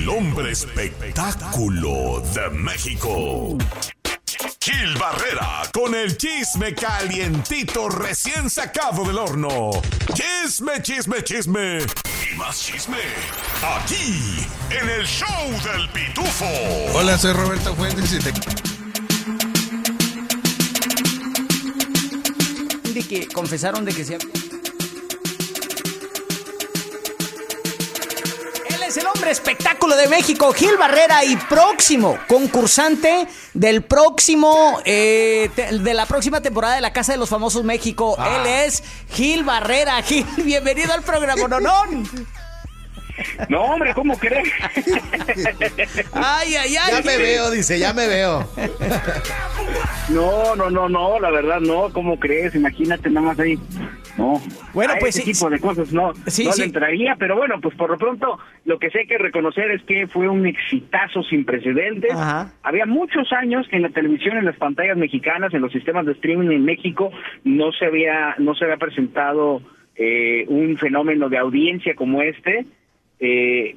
El 0.00 0.08
hombre 0.08 0.52
espectáculo 0.52 2.22
de 2.32 2.48
México. 2.48 3.58
Gil 4.58 4.96
Barrera 4.98 5.60
con 5.74 5.94
el 5.94 6.16
chisme 6.16 6.74
calientito 6.74 7.90
recién 7.90 8.48
sacado 8.48 9.04
del 9.04 9.18
horno. 9.18 9.70
Chisme, 10.14 10.80
chisme, 10.80 11.22
chisme. 11.22 11.80
Y 11.80 12.34
más 12.36 12.58
chisme. 12.58 12.96
Aquí, 13.62 14.46
en 14.70 14.88
el 14.88 15.06
show 15.06 15.50
del 15.70 15.86
pitufo. 15.90 16.46
Hola, 16.94 17.18
soy 17.18 17.34
Roberto 17.34 17.76
Fuentes 17.76 18.14
y 18.14 18.20
te... 18.20 18.32
De 22.90 23.02
que 23.02 23.28
confesaron 23.28 23.84
de 23.84 23.92
que 23.92 24.04
se... 24.06 24.16
es 28.90 28.96
el 28.96 29.06
hombre 29.06 29.30
espectáculo 29.30 29.94
de 29.96 30.08
México, 30.08 30.52
Gil 30.52 30.76
Barrera, 30.76 31.24
y 31.24 31.36
próximo 31.36 32.18
concursante 32.26 33.28
del 33.54 33.82
próximo, 33.82 34.80
eh, 34.84 35.48
te- 35.54 35.78
de 35.78 35.94
la 35.94 36.06
próxima 36.06 36.40
temporada 36.40 36.74
de 36.74 36.80
La 36.80 36.92
Casa 36.92 37.12
de 37.12 37.18
los 37.18 37.28
Famosos 37.28 37.62
México. 37.62 38.16
Ah. 38.18 38.40
Él 38.44 38.46
es 38.66 38.82
Gil 39.12 39.44
Barrera. 39.44 40.02
Gil, 40.02 40.26
bienvenido 40.38 40.92
al 40.92 41.02
programa, 41.02 41.46
Nonón. 41.46 42.08
No, 43.48 43.62
hombre, 43.62 43.94
¿cómo 43.94 44.18
crees? 44.18 44.48
Ay, 46.12 46.56
ay, 46.56 46.76
ay. 46.76 46.90
Ya 46.92 47.02
me 47.02 47.16
veo, 47.16 47.50
dice, 47.50 47.78
ya 47.78 47.92
me 47.92 48.06
veo. 48.08 48.48
No, 50.08 50.56
no, 50.56 50.68
no, 50.70 50.88
no, 50.88 51.20
la 51.20 51.30
verdad 51.30 51.60
no, 51.60 51.92
¿cómo 51.92 52.18
crees? 52.18 52.54
Imagínate 52.54 53.08
nada 53.10 53.26
más 53.28 53.38
ahí. 53.38 53.58
No. 54.18 54.40
Bueno, 54.74 54.92
A 54.94 54.96
pues 54.96 55.16
ese 55.16 55.24
sí, 55.24 55.32
tipo 55.32 55.50
de 55.50 55.58
cosas 55.60 55.92
no, 55.92 56.12
Sí, 56.26 56.44
no 56.44 56.52
sí. 56.52 56.60
le 56.62 56.66
entraría, 56.66 57.16
pero 57.18 57.36
bueno, 57.36 57.60
pues 57.60 57.74
por 57.76 57.90
lo 57.90 57.98
pronto 57.98 58.38
lo 58.64 58.78
que 58.78 58.90
sí 58.90 58.98
hay 58.98 59.06
que 59.06 59.18
reconocer 59.18 59.70
es 59.70 59.82
que 59.82 60.06
fue 60.06 60.28
un 60.28 60.46
exitazo 60.46 61.22
sin 61.22 61.44
precedentes. 61.44 62.12
Ajá. 62.12 62.52
Había 62.62 62.86
muchos 62.86 63.32
años 63.32 63.66
que 63.68 63.76
en 63.76 63.82
la 63.82 63.90
televisión, 63.90 64.36
en 64.36 64.44
las 64.44 64.56
pantallas 64.56 64.96
mexicanas, 64.96 65.54
en 65.54 65.62
los 65.62 65.72
sistemas 65.72 66.06
de 66.06 66.12
streaming 66.12 66.50
en 66.50 66.64
México 66.64 67.10
no 67.44 67.72
se 67.72 67.86
había 67.86 68.34
no 68.38 68.54
se 68.54 68.64
había 68.64 68.76
presentado 68.76 69.62
eh, 69.96 70.44
un 70.48 70.76
fenómeno 70.76 71.28
de 71.28 71.38
audiencia 71.38 71.94
como 71.94 72.22
este. 72.22 72.66
Eh, 73.18 73.76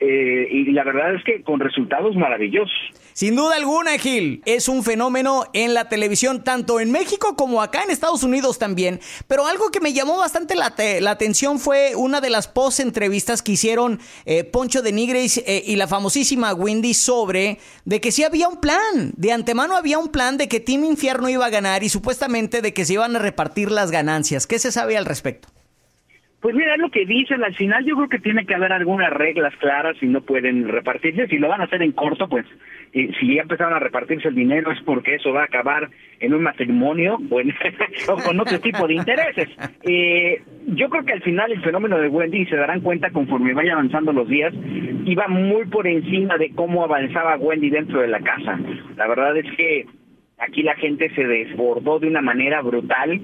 eh, 0.00 0.48
y 0.50 0.72
la 0.72 0.84
verdad 0.84 1.14
es 1.14 1.24
que 1.24 1.42
con 1.42 1.60
resultados 1.60 2.16
maravillosos. 2.16 2.72
Sin 3.20 3.36
duda 3.36 3.56
alguna, 3.56 3.98
Gil, 3.98 4.42
es 4.46 4.66
un 4.66 4.82
fenómeno 4.82 5.44
en 5.52 5.74
la 5.74 5.90
televisión, 5.90 6.42
tanto 6.42 6.80
en 6.80 6.90
México 6.90 7.36
como 7.36 7.60
acá 7.60 7.82
en 7.82 7.90
Estados 7.90 8.22
Unidos 8.22 8.58
también. 8.58 8.98
Pero 9.26 9.46
algo 9.46 9.70
que 9.70 9.78
me 9.80 9.92
llamó 9.92 10.16
bastante 10.16 10.54
la, 10.54 10.74
la 11.00 11.10
atención 11.10 11.58
fue 11.58 11.94
una 11.96 12.22
de 12.22 12.30
las 12.30 12.48
post-entrevistas 12.48 13.42
que 13.42 13.52
hicieron 13.52 14.00
eh, 14.24 14.44
Poncho 14.44 14.80
de 14.80 14.92
Nigris 14.92 15.36
eh, 15.36 15.62
y 15.66 15.76
la 15.76 15.86
famosísima 15.86 16.54
Wendy 16.54 16.94
sobre 16.94 17.58
de 17.84 18.00
que 18.00 18.10
sí 18.10 18.24
había 18.24 18.48
un 18.48 18.56
plan. 18.56 19.12
De 19.14 19.32
antemano 19.32 19.76
había 19.76 19.98
un 19.98 20.08
plan 20.08 20.38
de 20.38 20.48
que 20.48 20.58
Team 20.58 20.84
Infierno 20.84 21.28
iba 21.28 21.44
a 21.44 21.50
ganar 21.50 21.84
y 21.84 21.90
supuestamente 21.90 22.62
de 22.62 22.72
que 22.72 22.86
se 22.86 22.94
iban 22.94 23.16
a 23.16 23.18
repartir 23.18 23.70
las 23.70 23.90
ganancias. 23.90 24.46
¿Qué 24.46 24.58
se 24.58 24.72
sabe 24.72 24.96
al 24.96 25.04
respecto? 25.04 25.59
Pues 26.40 26.54
mira, 26.54 26.76
lo 26.78 26.90
que 26.90 27.04
dicen 27.04 27.44
al 27.44 27.54
final, 27.54 27.84
yo 27.84 27.96
creo 27.96 28.08
que 28.08 28.18
tiene 28.18 28.46
que 28.46 28.54
haber 28.54 28.72
algunas 28.72 29.12
reglas 29.12 29.54
claras 29.56 29.96
y 30.00 30.06
no 30.06 30.22
pueden 30.22 30.68
repartirse. 30.68 31.28
Si 31.28 31.36
lo 31.36 31.48
van 31.48 31.60
a 31.60 31.64
hacer 31.64 31.82
en 31.82 31.92
corto, 31.92 32.28
pues 32.28 32.46
eh, 32.94 33.10
si 33.20 33.34
ya 33.34 33.42
empezaron 33.42 33.74
a 33.74 33.78
repartirse 33.78 34.28
el 34.28 34.34
dinero 34.34 34.72
es 34.72 34.80
porque 34.82 35.16
eso 35.16 35.34
va 35.34 35.42
a 35.42 35.44
acabar 35.44 35.90
en 36.18 36.32
un 36.32 36.42
matrimonio 36.42 37.18
o, 38.08 38.16
con 38.16 38.40
otro 38.40 38.58
tipo 38.58 38.86
de 38.86 38.94
intereses. 38.94 39.48
Eh, 39.82 40.42
yo 40.68 40.88
creo 40.88 41.04
que 41.04 41.12
al 41.12 41.22
final 41.22 41.52
el 41.52 41.62
fenómeno 41.62 41.98
de 41.98 42.08
Wendy, 42.08 42.46
se 42.46 42.56
darán 42.56 42.80
cuenta 42.80 43.10
conforme 43.10 43.52
vaya 43.52 43.74
avanzando 43.74 44.10
los 44.10 44.26
días, 44.26 44.54
iba 45.04 45.28
muy 45.28 45.66
por 45.66 45.86
encima 45.86 46.38
de 46.38 46.54
cómo 46.54 46.84
avanzaba 46.84 47.36
Wendy 47.36 47.68
dentro 47.68 48.00
de 48.00 48.08
la 48.08 48.20
casa. 48.20 48.58
La 48.96 49.06
verdad 49.06 49.36
es 49.36 49.46
que 49.56 49.84
aquí 50.38 50.62
la 50.62 50.74
gente 50.76 51.14
se 51.14 51.26
desbordó 51.26 51.98
de 51.98 52.08
una 52.08 52.22
manera 52.22 52.62
brutal 52.62 53.20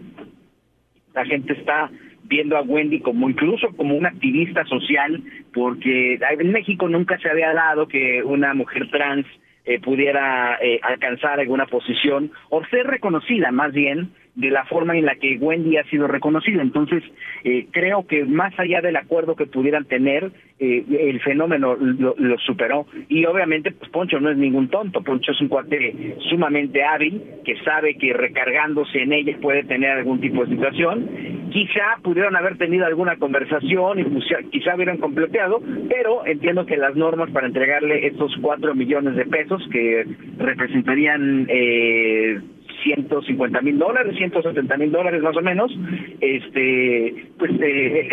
la 1.16 1.24
gente 1.24 1.54
está 1.54 1.90
viendo 2.28 2.56
a 2.56 2.62
Wendy 2.62 3.00
como 3.00 3.28
incluso 3.28 3.68
como 3.76 3.96
una 3.96 4.08
activista 4.08 4.64
social, 4.64 5.22
porque 5.52 6.14
en 6.14 6.52
México 6.52 6.88
nunca 6.88 7.18
se 7.18 7.30
había 7.30 7.52
dado 7.52 7.88
que 7.88 8.22
una 8.22 8.54
mujer 8.54 8.90
trans 8.90 9.26
eh, 9.64 9.80
pudiera 9.80 10.58
eh, 10.62 10.78
alcanzar 10.82 11.40
alguna 11.40 11.66
posición 11.66 12.30
o 12.50 12.64
ser 12.66 12.86
reconocida 12.86 13.50
más 13.50 13.72
bien 13.72 14.10
de 14.36 14.50
la 14.50 14.66
forma 14.66 14.96
en 14.96 15.06
la 15.06 15.16
que 15.16 15.38
Wendy 15.38 15.78
ha 15.78 15.84
sido 15.84 16.06
reconocida. 16.06 16.60
Entonces, 16.60 17.02
eh, 17.42 17.66
creo 17.70 18.06
que 18.06 18.24
más 18.24 18.56
allá 18.58 18.82
del 18.82 18.96
acuerdo 18.96 19.34
que 19.34 19.46
pudieran 19.46 19.86
tener, 19.86 20.30
eh, 20.58 20.84
el 20.88 21.20
fenómeno 21.20 21.74
lo, 21.74 22.38
superó. 22.38 22.86
Y 23.08 23.24
obviamente, 23.24 23.72
pues 23.72 23.90
Poncho 23.90 24.20
no 24.20 24.30
es 24.30 24.36
ningún 24.36 24.68
tonto. 24.68 25.02
Poncho 25.02 25.32
es 25.32 25.40
un 25.40 25.48
cuate 25.48 26.16
sumamente 26.28 26.84
hábil, 26.84 27.22
que 27.44 27.56
sabe 27.64 27.96
que 27.96 28.12
recargándose 28.12 29.02
en 29.02 29.12
ella 29.12 29.36
puede 29.40 29.64
tener 29.64 29.90
algún 29.90 30.20
tipo 30.20 30.44
de 30.44 30.54
situación. 30.54 31.08
Quizá 31.50 31.96
pudieron 32.02 32.36
haber 32.36 32.58
tenido 32.58 32.84
alguna 32.84 33.16
conversación 33.16 34.00
y 34.00 34.04
quizá 34.50 34.74
hubieran 34.74 34.98
completeado, 34.98 35.62
pero 35.88 36.26
entiendo 36.26 36.66
que 36.66 36.76
las 36.76 36.94
normas 36.94 37.30
para 37.30 37.46
entregarle 37.46 38.06
estos 38.06 38.36
cuatro 38.42 38.74
millones 38.74 39.16
de 39.16 39.24
pesos 39.24 39.66
que 39.70 40.04
representarían 40.38 41.46
eh, 41.48 42.40
150 42.86 43.60
mil 43.62 43.78
dólares, 43.78 44.14
170 44.16 44.76
mil 44.76 44.92
dólares 44.92 45.22
más 45.22 45.36
o 45.36 45.42
menos, 45.42 45.72
este, 46.20 47.26
pues 47.38 47.50
eh, 47.60 48.08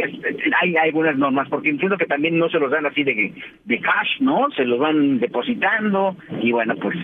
hay, 0.61 0.75
hay 0.75 0.87
algunas 0.89 1.17
normas, 1.17 1.47
porque 1.49 1.69
entiendo 1.69 1.97
que 1.97 2.05
también 2.05 2.37
no 2.39 2.49
se 2.49 2.59
los 2.59 2.71
dan 2.71 2.85
así 2.85 3.03
de, 3.03 3.33
de 3.65 3.79
cash, 3.79 4.19
¿no? 4.19 4.49
Se 4.55 4.65
los 4.65 4.79
van 4.79 5.19
depositando 5.19 6.15
y 6.41 6.51
bueno, 6.51 6.75
pues 6.75 6.97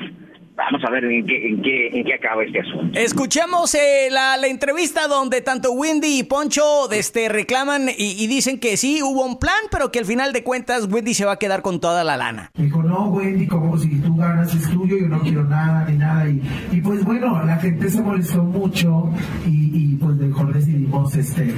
vamos 0.60 0.82
a 0.86 0.92
ver 0.92 1.06
en 1.06 1.26
qué, 1.26 1.48
en 1.48 1.62
qué, 1.62 1.88
en 1.88 2.04
qué 2.06 2.14
acaba 2.14 2.44
este 2.44 2.60
asunto. 2.60 3.00
Escuchemos 3.00 3.74
eh, 3.76 4.10
la, 4.12 4.38
la 4.38 4.48
entrevista 4.48 5.08
donde 5.08 5.42
tanto 5.42 5.72
Wendy 5.72 6.20
y 6.20 6.24
Poncho 6.24 6.92
este, 6.92 7.30
reclaman 7.30 7.90
y, 7.90 8.24
y 8.24 8.28
dicen 8.28 8.60
que 8.60 8.78
sí, 8.78 9.02
hubo 9.02 9.26
un 9.26 9.40
plan, 9.40 9.60
pero 9.72 9.92
que 9.92 10.00
al 10.00 10.06
final 10.06 10.34
de 10.34 10.44
cuentas 10.44 10.88
Wendy 10.92 11.14
se 11.14 11.26
va 11.26 11.34
a 11.34 11.40
quedar 11.40 11.62
con 11.62 11.80
toda 11.80 12.04
la 12.04 12.18
lana. 12.18 12.52
Me 12.58 12.66
dijo, 12.66 12.84
no, 12.84 13.10
Wendy, 13.10 13.48
como 13.48 13.78
si 13.78 14.00
tú 14.02 14.16
ganas 14.16 14.54
es 14.54 14.70
tuyo, 14.70 14.98
yo 14.98 15.08
no 15.08 15.22
quiero 15.22 15.44
nada 15.46 15.86
ni 15.90 15.98
nada. 15.98 16.30
Y, 16.30 16.42
y 16.72 16.82
pues 16.82 17.04
bueno, 17.04 17.44
la 17.46 17.56
gente 17.58 17.90
se 17.90 18.02
molestó 18.02 18.44
mucho 18.44 19.10
y, 19.48 19.72
y 19.74 19.96
pues 19.96 20.16
mejor 20.16 20.54
decidimos 20.54 21.16
este 21.16 21.54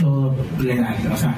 todo 0.00 0.34
legal, 0.58 0.96
o 1.12 1.16
sea, 1.16 1.34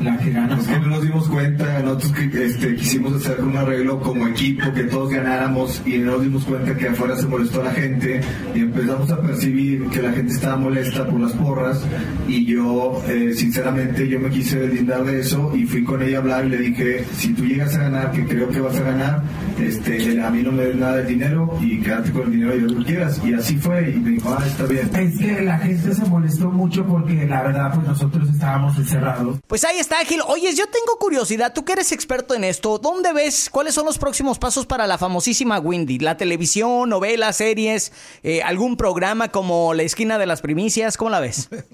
la 0.00 0.18
que 0.18 0.30
gana. 0.30 0.58
Es 0.58 0.66
que 0.66 0.78
no 0.78 0.86
nos 0.88 1.02
dimos 1.02 1.28
cuenta, 1.28 1.80
nosotros 1.80 2.12
que, 2.12 2.44
este, 2.44 2.74
quisimos 2.76 3.14
hacer 3.14 3.40
un 3.42 3.56
arreglo 3.56 4.00
como 4.00 4.26
equipo, 4.28 4.72
que 4.72 4.84
todos 4.84 5.10
ganáramos 5.10 5.82
y 5.84 5.98
no 5.98 6.12
nos 6.12 6.22
dimos 6.22 6.44
cuenta 6.44 6.76
que 6.76 6.88
afuera 6.88 7.16
se 7.16 7.26
molestó 7.26 7.62
la 7.62 7.72
gente 7.72 8.20
y 8.54 8.60
empezamos 8.60 9.10
a 9.10 9.20
percibir 9.20 9.86
que 9.88 10.02
la 10.02 10.12
gente 10.12 10.32
estaba 10.32 10.56
molesta 10.56 11.06
por 11.06 11.20
las 11.20 11.32
porras 11.32 11.82
y 12.28 12.44
yo, 12.44 13.02
eh, 13.08 13.32
sinceramente, 13.34 14.08
yo 14.08 14.18
me 14.20 14.30
quise 14.30 14.58
deslindar 14.58 15.04
de 15.04 15.20
eso 15.20 15.52
y 15.54 15.64
fui 15.66 15.84
con 15.84 16.02
ella 16.02 16.18
a 16.18 16.20
hablar 16.20 16.44
y 16.46 16.48
le 16.50 16.58
dije, 16.58 17.04
si 17.14 17.32
tú 17.34 17.44
llegas 17.44 17.74
a 17.76 17.82
ganar, 17.82 18.12
que 18.12 18.24
creo 18.24 18.48
que 18.48 18.60
vas 18.60 18.76
a 18.76 18.82
ganar, 18.82 19.22
este, 19.60 20.20
a 20.20 20.30
mí 20.30 20.42
no 20.42 20.52
me 20.52 20.64
des 20.64 20.76
nada 20.76 20.96
de 20.96 21.04
dinero 21.04 21.58
y 21.60 21.80
quédate 21.80 22.10
con 22.12 22.22
el 22.22 22.32
dinero 22.32 22.52
que 22.52 22.74
tú 22.74 22.84
quieras. 22.84 23.20
Y 23.24 23.34
así 23.34 23.56
fue 23.56 23.90
y 23.90 23.98
me 23.98 24.10
dijo, 24.10 24.36
ah, 24.38 24.44
está 24.46 24.64
bien. 24.64 24.90
Es 24.94 25.18
que 25.18 25.42
la 25.42 25.58
gente 25.58 25.94
se 25.94 26.04
molestó 26.06 26.50
mucho 26.50 26.84
porque 26.86 27.26
la 27.26 27.42
verdad 27.42 27.72
pues 27.74 27.86
nosotros 27.86 28.28
estábamos 28.30 28.76
encerrados. 28.78 29.38
Pues 29.46 29.64
ahí 29.64 29.78
está, 29.82 29.96
Gil. 30.04 30.20
Oye, 30.28 30.48
yo 30.56 30.64
tengo 30.66 30.98
curiosidad, 30.98 31.52
tú 31.54 31.64
que 31.64 31.72
eres 31.72 31.92
experto 31.92 32.34
en 32.34 32.44
esto, 32.44 32.78
¿dónde 32.78 33.12
ves 33.12 33.50
cuáles 33.50 33.74
son 33.74 33.84
los 33.84 33.98
próximos 33.98 34.38
pasos 34.38 34.64
para 34.64 34.86
la 34.86 34.96
famosísima 34.96 35.58
Wendy? 35.58 35.98
¿La 35.98 36.16
televisión, 36.16 36.88
novelas, 36.88 37.36
series, 37.36 37.92
eh, 38.22 38.42
algún 38.42 38.76
programa 38.76 39.28
como 39.28 39.74
La 39.74 39.82
Esquina 39.82 40.18
de 40.18 40.26
las 40.26 40.40
Primicias? 40.40 40.96
¿Cómo 40.96 41.10
la 41.10 41.20
ves? 41.20 41.50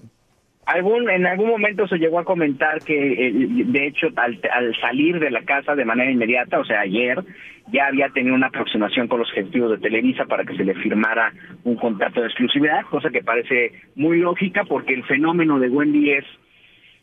Algún, 0.66 1.08
en 1.08 1.26
algún 1.26 1.48
momento 1.48 1.88
se 1.88 1.96
llegó 1.96 2.18
a 2.18 2.26
comentar 2.26 2.80
que, 2.80 2.94
eh, 2.94 3.32
de 3.32 3.86
hecho, 3.86 4.08
al, 4.16 4.38
al 4.52 4.76
salir 4.78 5.18
de 5.18 5.30
la 5.30 5.42
casa 5.42 5.74
de 5.74 5.86
manera 5.86 6.10
inmediata, 6.10 6.58
o 6.58 6.64
sea, 6.66 6.80
ayer, 6.80 7.24
ya 7.72 7.86
había 7.86 8.10
tenido 8.10 8.34
una 8.34 8.48
aproximación 8.48 9.08
con 9.08 9.20
los 9.20 9.30
ejecutivos 9.32 9.70
de 9.70 9.78
Televisa 9.78 10.26
para 10.26 10.44
que 10.44 10.54
se 10.56 10.64
le 10.64 10.74
firmara 10.74 11.32
un 11.64 11.76
contrato 11.76 12.20
de 12.20 12.26
exclusividad, 12.26 12.82
cosa 12.90 13.08
que 13.08 13.22
parece 13.22 13.72
muy 13.94 14.18
lógica 14.18 14.64
porque 14.64 14.92
el 14.92 15.04
fenómeno 15.04 15.58
de 15.58 15.70
Wendy 15.70 16.10
es 16.10 16.26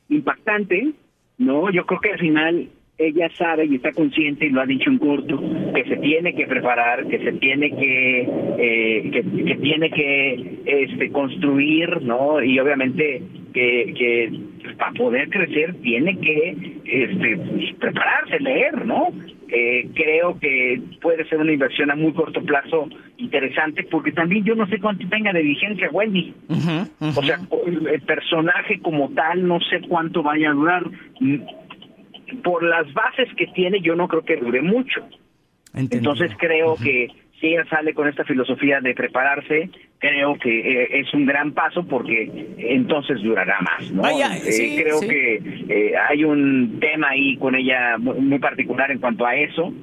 impactante, 0.09 0.91
¿no? 1.37 1.71
Yo 1.71 1.85
creo 1.85 1.99
que 1.99 2.11
al 2.11 2.19
final 2.19 2.69
ella 2.97 3.29
sabe 3.37 3.65
y 3.65 3.75
está 3.75 3.91
consciente 3.91 4.45
y 4.45 4.49
lo 4.49 4.61
ha 4.61 4.65
dicho 4.65 4.89
en 4.89 4.99
corto 4.99 5.41
que 5.73 5.83
se 5.83 5.97
tiene 5.97 6.33
que 6.33 6.47
preparar 6.47 7.05
que 7.07 7.19
se 7.19 7.33
tiene 7.33 7.69
que 7.71 8.21
eh, 8.57 9.11
que, 9.11 9.43
que 9.43 9.55
tiene 9.55 9.89
que 9.89 10.59
este 10.65 11.11
construir 11.11 12.01
no 12.03 12.41
y 12.41 12.57
obviamente 12.57 13.21
que, 13.53 13.93
que 13.97 14.73
para 14.77 14.93
poder 14.93 15.29
crecer 15.29 15.75
tiene 15.81 16.17
que 16.19 16.55
este 16.85 17.37
pues, 17.37 17.73
prepararse 17.79 18.39
leer 18.39 18.85
no 18.85 19.09
eh, 19.47 19.89
creo 19.93 20.39
que 20.39 20.81
puede 21.01 21.27
ser 21.29 21.39
una 21.39 21.51
inversión 21.51 21.91
a 21.91 21.95
muy 21.95 22.13
corto 22.13 22.41
plazo 22.43 22.87
interesante 23.17 23.83
porque 23.83 24.11
también 24.11 24.43
yo 24.43 24.55
no 24.55 24.67
sé 24.67 24.79
cuánto 24.79 25.07
tenga 25.07 25.31
de 25.33 25.41
vigencia 25.43 25.89
Wendy. 25.91 26.33
O 26.99 27.23
sea 27.23 27.39
el 27.65 28.01
personaje 28.01 28.79
como 28.81 29.09
tal 29.09 29.47
no 29.47 29.59
sé 29.61 29.81
cuánto 29.87 30.23
vaya 30.23 30.49
a 30.49 30.53
durar. 30.53 30.83
Por 32.43 32.63
las 32.63 32.91
bases 32.93 33.29
que 33.37 33.47
tiene, 33.47 33.81
yo 33.81 33.95
no 33.95 34.07
creo 34.07 34.23
que 34.23 34.37
dure 34.37 34.61
mucho. 34.61 35.07
Entonces 35.73 36.31
creo 36.37 36.75
que 36.75 37.09
si 37.39 37.47
ella 37.47 37.65
sale 37.69 37.93
con 37.93 38.07
esta 38.07 38.23
filosofía 38.23 38.79
de 38.81 38.95
prepararse, 38.95 39.69
creo 40.07 40.35
que 40.37 40.59
eh, 40.83 40.99
es 40.99 41.13
un 41.13 41.25
gran 41.25 41.51
paso 41.53 41.83
porque 41.87 42.29
entonces 42.57 43.21
durará 43.23 43.59
más. 43.61 43.91
¿no? 43.91 44.03
Vaya, 44.03 44.37
Eh, 44.37 44.81
creo 44.83 44.99
sí. 44.99 45.07
que 45.07 45.35
eh, 45.69 45.93
hay 46.09 46.23
un 46.23 46.77
tema 46.79 47.09
ahí 47.09 47.37
con 47.37 47.55
ella 47.55 47.97
muy, 47.97 48.19
muy 48.19 48.39
particular 48.39 48.91
en 48.91 48.99
cuanto 48.99 49.25
a 49.25 49.35
eso. 49.35 49.73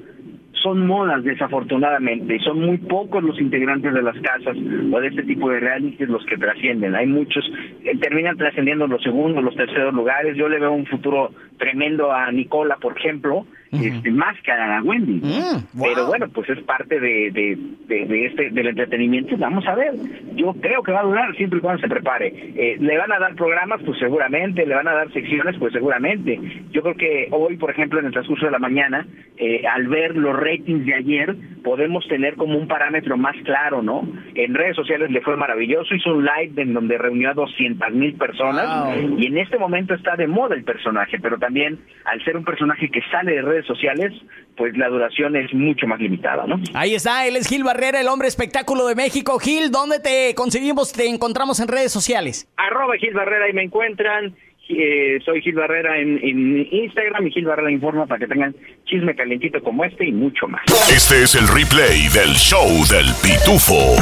Son 0.61 0.87
modas, 0.87 1.25
desafortunadamente, 1.25 2.37
y 2.37 2.39
son 2.39 2.61
muy 2.61 2.77
pocos 2.77 3.21
los 3.21 3.37
integrantes 3.41 3.93
de 3.93 4.01
las 4.01 4.17
casas 4.21 4.55
o 4.93 4.99
de 5.01 5.07
este 5.07 5.23
tipo 5.23 5.49
de 5.49 5.59
realities 5.59 6.07
los 6.07 6.25
que 6.25 6.37
trascienden. 6.37 6.95
Hay 6.95 7.05
muchos 7.05 7.43
que 7.83 7.93
terminan 7.97 8.37
trascendiendo 8.37 8.87
los 8.87 9.03
segundos, 9.03 9.43
los 9.43 9.55
terceros 9.57 9.93
lugares. 9.93 10.37
Yo 10.37 10.47
le 10.47 10.59
veo 10.59 10.71
un 10.71 10.85
futuro 10.85 11.31
tremendo 11.57 12.13
a 12.13 12.31
Nicola, 12.31 12.77
por 12.77 12.97
ejemplo, 12.97 13.45
este, 13.73 14.11
más 14.11 14.39
que 14.41 14.51
a 14.51 14.81
Wendy. 14.83 15.21
¿no? 15.21 15.83
Pero 15.83 16.05
bueno, 16.07 16.27
pues 16.33 16.49
es 16.49 16.59
parte 16.63 16.99
de, 16.99 17.31
de, 17.31 17.57
de- 17.87 18.05
de 18.05 18.25
este 18.27 18.49
del 18.51 18.67
entretenimiento. 18.67 19.35
Vamos 19.37 19.65
a 19.67 19.75
ver. 19.75 19.93
Yo 20.35 20.53
creo 20.61 20.83
que 20.83 20.91
va 20.91 21.01
a 21.01 21.03
durar 21.03 21.35
siempre 21.35 21.59
y 21.59 21.61
cuando 21.61 21.81
se 21.81 21.87
prepare. 21.87 22.27
Eh, 22.55 22.77
le 22.79 22.97
van 22.97 23.11
a 23.11 23.19
dar 23.19 23.35
programas, 23.35 23.81
pues 23.85 23.97
seguramente. 23.99 24.65
Le 24.65 24.75
van 24.75 24.87
a 24.87 24.93
dar 24.93 25.11
secciones, 25.11 25.55
pues 25.57 25.73
seguramente. 25.73 26.39
Yo 26.71 26.81
creo 26.81 26.95
que 26.95 27.27
hoy, 27.31 27.57
por 27.57 27.71
ejemplo, 27.71 27.99
en 27.99 28.05
el 28.07 28.11
transcurso 28.11 28.45
de 28.45 28.51
la 28.51 28.59
mañana, 28.59 29.05
eh, 29.37 29.63
al 29.67 29.87
ver 29.87 30.15
los 30.15 30.35
ratings 30.39 30.85
de 30.85 30.93
ayer, 30.95 31.35
podemos 31.63 32.07
tener 32.07 32.35
como 32.35 32.57
un 32.57 32.67
parámetro 32.67 33.17
más 33.17 33.35
claro, 33.43 33.81
¿no? 33.81 34.07
En 34.35 34.53
redes 34.53 34.75
sociales 34.75 35.09
le 35.11 35.21
fue 35.21 35.37
maravilloso. 35.37 35.95
Hizo 35.95 36.13
un 36.13 36.25
live 36.25 36.61
en 36.61 36.73
donde 36.73 36.97
reunió 36.97 37.29
a 37.31 37.33
200 37.33 37.91
mil 37.93 38.13
personas. 38.15 38.97
Y 39.17 39.27
en 39.27 39.37
este 39.37 39.57
momento 39.57 39.93
está 39.93 40.15
de 40.15 40.27
moda 40.27 40.55
el 40.55 40.63
personaje, 40.63 41.17
pero 41.21 41.37
también 41.37 41.79
al 42.05 42.23
ser 42.23 42.37
un 42.37 42.43
personaje 42.43 42.89
que 42.89 43.01
sale 43.11 43.33
de 43.33 43.41
redes 43.41 43.62
sociales, 43.65 44.13
pues 44.55 44.77
la 44.77 44.89
duración 44.89 45.35
es 45.35 45.53
mucho 45.53 45.87
más 45.87 45.99
limitada, 45.99 46.45
¿no? 46.45 46.59
Ahí 46.73 46.95
está, 46.95 47.25
él 47.27 47.35
es 47.35 47.47
Gil 47.47 47.63
Barrera, 47.63 47.99
el 47.99 48.07
hombre 48.07 48.27
espectáculo 48.27 48.87
de 48.87 48.95
México. 48.95 49.39
Gil, 49.39 49.71
¿dónde 49.71 49.99
te 49.99 50.33
conseguimos, 50.35 50.93
te 50.93 51.07
encontramos 51.07 51.59
en 51.59 51.67
redes 51.67 51.91
sociales? 51.91 52.47
Arroba 52.57 52.95
Gil 52.97 53.13
Barrera, 53.13 53.45
ahí 53.45 53.53
me 53.53 53.63
encuentran. 53.63 54.35
Eh, 54.69 55.19
soy 55.25 55.41
Gil 55.41 55.55
Barrera 55.55 55.99
en, 55.99 56.17
en 56.23 56.67
Instagram 56.71 57.27
y 57.27 57.31
Gil 57.31 57.45
Barrera 57.45 57.69
Informa 57.69 58.05
para 58.05 58.19
que 58.19 58.27
tengan 58.27 58.55
chisme 58.85 59.13
calientito 59.13 59.61
como 59.61 59.83
este 59.83 60.07
y 60.07 60.11
mucho 60.13 60.47
más. 60.47 60.61
Este 60.89 61.23
es 61.23 61.35
el 61.35 61.47
replay 61.49 62.07
del 62.07 62.33
show 62.35 62.69
del 62.89 63.07
pitufo. 63.21 63.97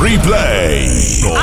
Replay. 0.00 0.86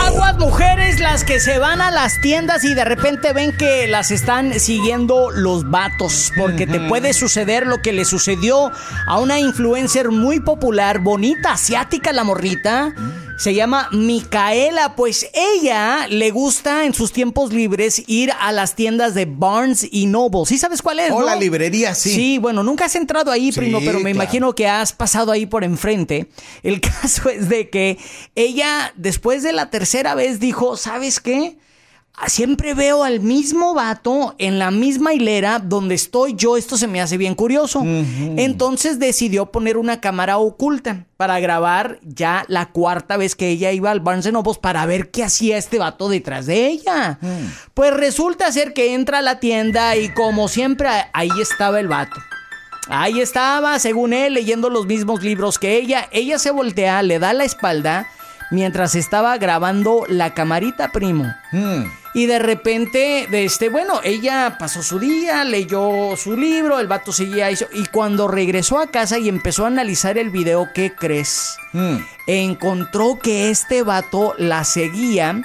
Aguas 0.05 0.37
mujeres 0.37 1.01
las 1.01 1.25
que 1.25 1.41
se 1.41 1.59
van 1.59 1.81
a 1.81 1.91
las 1.91 2.21
tiendas 2.21 2.63
y 2.63 2.73
de 2.73 2.85
repente 2.85 3.33
ven 3.33 3.51
que 3.57 3.87
las 3.87 4.09
están 4.09 4.53
siguiendo 4.53 5.31
los 5.31 5.69
vatos, 5.69 6.31
porque 6.37 6.65
te 6.65 6.79
puede 6.79 7.11
suceder 7.13 7.67
lo 7.67 7.81
que 7.81 7.91
le 7.91 8.05
sucedió 8.05 8.71
a 9.05 9.19
una 9.19 9.39
influencer 9.39 10.11
muy 10.11 10.39
popular, 10.39 10.99
bonita, 10.99 11.53
asiática 11.53 12.13
la 12.13 12.23
morrita. 12.23 12.93
Se 13.39 13.53
llama 13.53 13.87
Micaela, 13.93 14.97
pues 14.97 15.29
ella 15.33 16.07
le 16.09 16.29
gusta 16.29 16.83
en 16.83 16.93
sus 16.93 17.13
tiempos 17.13 17.53
libres 17.53 18.03
ir 18.07 18.33
a 18.37 18.51
las 18.51 18.75
tiendas 18.75 19.13
de 19.13 19.23
Barnes 19.25 19.87
y 19.89 20.07
Noble. 20.07 20.45
¿Sí 20.45 20.57
sabes 20.57 20.81
cuál 20.81 20.99
es? 20.99 21.09
No? 21.09 21.21
la 21.21 21.37
librería, 21.37 21.95
sí. 21.95 22.09
Sí, 22.09 22.37
bueno, 22.37 22.63
nunca 22.63 22.85
has 22.85 22.95
entrado 22.95 23.31
ahí, 23.31 23.53
Sí, 23.53 23.59
primo, 23.61 23.79
pero 23.79 23.99
me 23.99 24.11
claro. 24.11 24.15
imagino 24.15 24.53
que 24.55 24.67
has 24.67 24.91
pasado 24.91 25.31
ahí 25.31 25.45
por 25.45 25.63
enfrente. 25.63 26.27
El 26.63 26.81
caso 27.01 27.29
es 27.29 27.47
de 27.47 27.69
que 27.69 27.97
ella, 28.35 28.91
después 28.97 29.41
de 29.41 29.53
la 29.53 29.69
tercera 29.69 30.15
vez, 30.15 30.41
dijo, 30.41 30.75
¿sabes 30.75 31.21
qué? 31.21 31.57
Siempre 32.27 32.73
veo 32.73 33.03
al 33.03 33.21
mismo 33.21 33.73
vato 33.73 34.35
en 34.37 34.59
la 34.59 34.71
misma 34.71 35.13
hilera 35.13 35.59
donde 35.59 35.95
estoy 35.95 36.35
yo. 36.35 36.57
Esto 36.57 36.77
se 36.77 36.87
me 36.87 37.01
hace 37.01 37.17
bien 37.17 37.33
curioso. 37.33 37.81
Entonces 37.83 38.99
decidió 38.99 39.47
poner 39.51 39.77
una 39.77 40.01
cámara 40.01 40.37
oculta 40.37 41.05
para 41.17 41.39
grabar 41.39 41.99
ya 42.03 42.45
la 42.47 42.67
cuarta 42.67 43.17
vez 43.17 43.35
que 43.35 43.49
ella 43.49 43.71
iba 43.71 43.91
al 43.91 44.01
Barnes 44.01 44.31
Nobles 44.31 44.57
para 44.57 44.85
ver 44.85 45.11
qué 45.11 45.23
hacía 45.23 45.57
este 45.57 45.79
vato 45.79 46.09
detrás 46.09 46.45
de 46.45 46.67
ella. 46.67 47.19
Pues 47.73 47.93
resulta 47.93 48.51
ser 48.51 48.73
que 48.73 48.93
entra 48.93 49.19
a 49.19 49.21
la 49.23 49.39
tienda 49.39 49.95
y 49.95 50.13
como 50.13 50.47
siempre 50.47 50.89
ahí 51.13 51.29
estaba 51.41 51.79
el 51.79 51.87
vato. 51.87 52.15
Ahí 52.89 53.21
estaba, 53.21 53.77
según 53.79 54.13
él, 54.13 54.33
leyendo 54.33 54.69
los 54.69 54.87
mismos 54.87 55.21
libros 55.21 55.59
que 55.59 55.77
ella. 55.77 56.07
Ella 56.11 56.39
se 56.39 56.51
voltea, 56.51 57.01
le 57.03 57.19
da 57.19 57.33
la 57.33 57.43
espalda 57.43 58.07
mientras 58.51 58.95
estaba 58.95 59.37
grabando 59.37 60.05
la 60.07 60.33
camarita, 60.33 60.91
primo. 60.91 61.25
Y 62.13 62.25
de 62.25 62.39
repente, 62.39 63.27
de 63.29 63.45
este, 63.45 63.69
bueno, 63.69 64.01
ella 64.03 64.57
pasó 64.59 64.81
su 64.81 64.99
día, 64.99 65.43
leyó 65.43 66.15
su 66.17 66.35
libro, 66.35 66.79
el 66.79 66.87
vato 66.87 67.11
seguía 67.11 67.49
eso. 67.49 67.67
Y 67.71 67.85
cuando 67.85 68.27
regresó 68.27 68.79
a 68.79 68.87
casa 68.87 69.19
y 69.19 69.29
empezó 69.29 69.65
a 69.65 69.67
analizar 69.67 70.17
el 70.17 70.31
video, 70.31 70.69
¿qué 70.73 70.93
crees? 70.95 71.55
Encontró 72.25 73.19
que 73.21 73.51
este 73.51 73.83
vato 73.83 74.33
la 74.37 74.63
seguía 74.63 75.43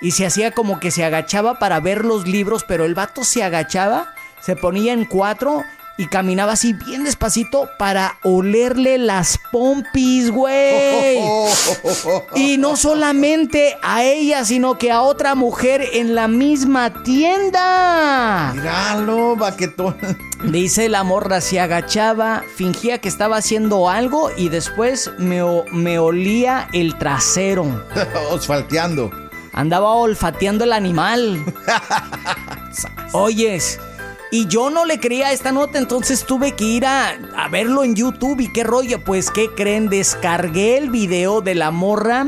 y 0.00 0.12
se 0.12 0.24
hacía 0.26 0.52
como 0.52 0.80
que 0.80 0.90
se 0.90 1.04
agachaba 1.04 1.58
para 1.58 1.80
ver 1.80 2.04
los 2.04 2.26
libros, 2.26 2.64
pero 2.66 2.86
el 2.86 2.94
vato 2.94 3.22
se 3.22 3.42
agachaba, 3.42 4.14
se 4.40 4.56
ponía 4.56 4.94
en 4.94 5.04
cuatro 5.04 5.64
y 5.98 6.06
caminaba 6.06 6.52
así 6.52 6.72
bien 6.74 7.04
despacito 7.04 7.68
para 7.78 8.18
olerle 8.22 8.98
las 8.98 9.38
pompis, 9.50 10.30
güey. 10.30 11.18
Y 12.34 12.58
no 12.58 12.76
solamente 12.76 13.76
a 13.82 14.04
ella, 14.04 14.44
sino 14.44 14.78
que 14.78 14.90
a 14.90 15.02
otra 15.02 15.34
mujer 15.34 15.82
en 15.94 16.14
la 16.14 16.28
misma 16.28 17.02
tienda. 17.02 18.52
Míralo, 18.54 19.36
baquetón. 19.36 19.96
Dice 20.44 20.88
la 20.88 21.02
morra, 21.02 21.40
se 21.40 21.60
agachaba, 21.60 22.42
fingía 22.56 22.98
que 22.98 23.08
estaba 23.08 23.38
haciendo 23.38 23.88
algo 23.88 24.30
y 24.36 24.48
después 24.48 25.10
me, 25.18 25.42
me 25.72 25.98
olía 25.98 26.68
el 26.72 26.98
trasero. 26.98 27.84
Osfalteando. 28.30 29.10
Andaba 29.52 29.92
olfateando 29.92 30.64
el 30.64 30.72
animal. 30.74 31.42
Oyes. 33.12 33.78
Y 34.30 34.48
yo 34.48 34.70
no 34.70 34.84
le 34.84 34.98
creía 34.98 35.32
esta 35.32 35.52
nota, 35.52 35.78
entonces 35.78 36.24
tuve 36.24 36.52
que 36.52 36.64
ir 36.64 36.86
a, 36.86 37.10
a 37.36 37.48
verlo 37.48 37.84
en 37.84 37.94
YouTube. 37.94 38.40
¿Y 38.40 38.52
qué 38.52 38.64
rollo? 38.64 39.04
Pues, 39.04 39.30
¿qué 39.30 39.48
creen? 39.54 39.88
Descargué 39.88 40.78
el 40.78 40.90
video 40.90 41.40
de 41.40 41.54
la 41.54 41.70
morra 41.70 42.26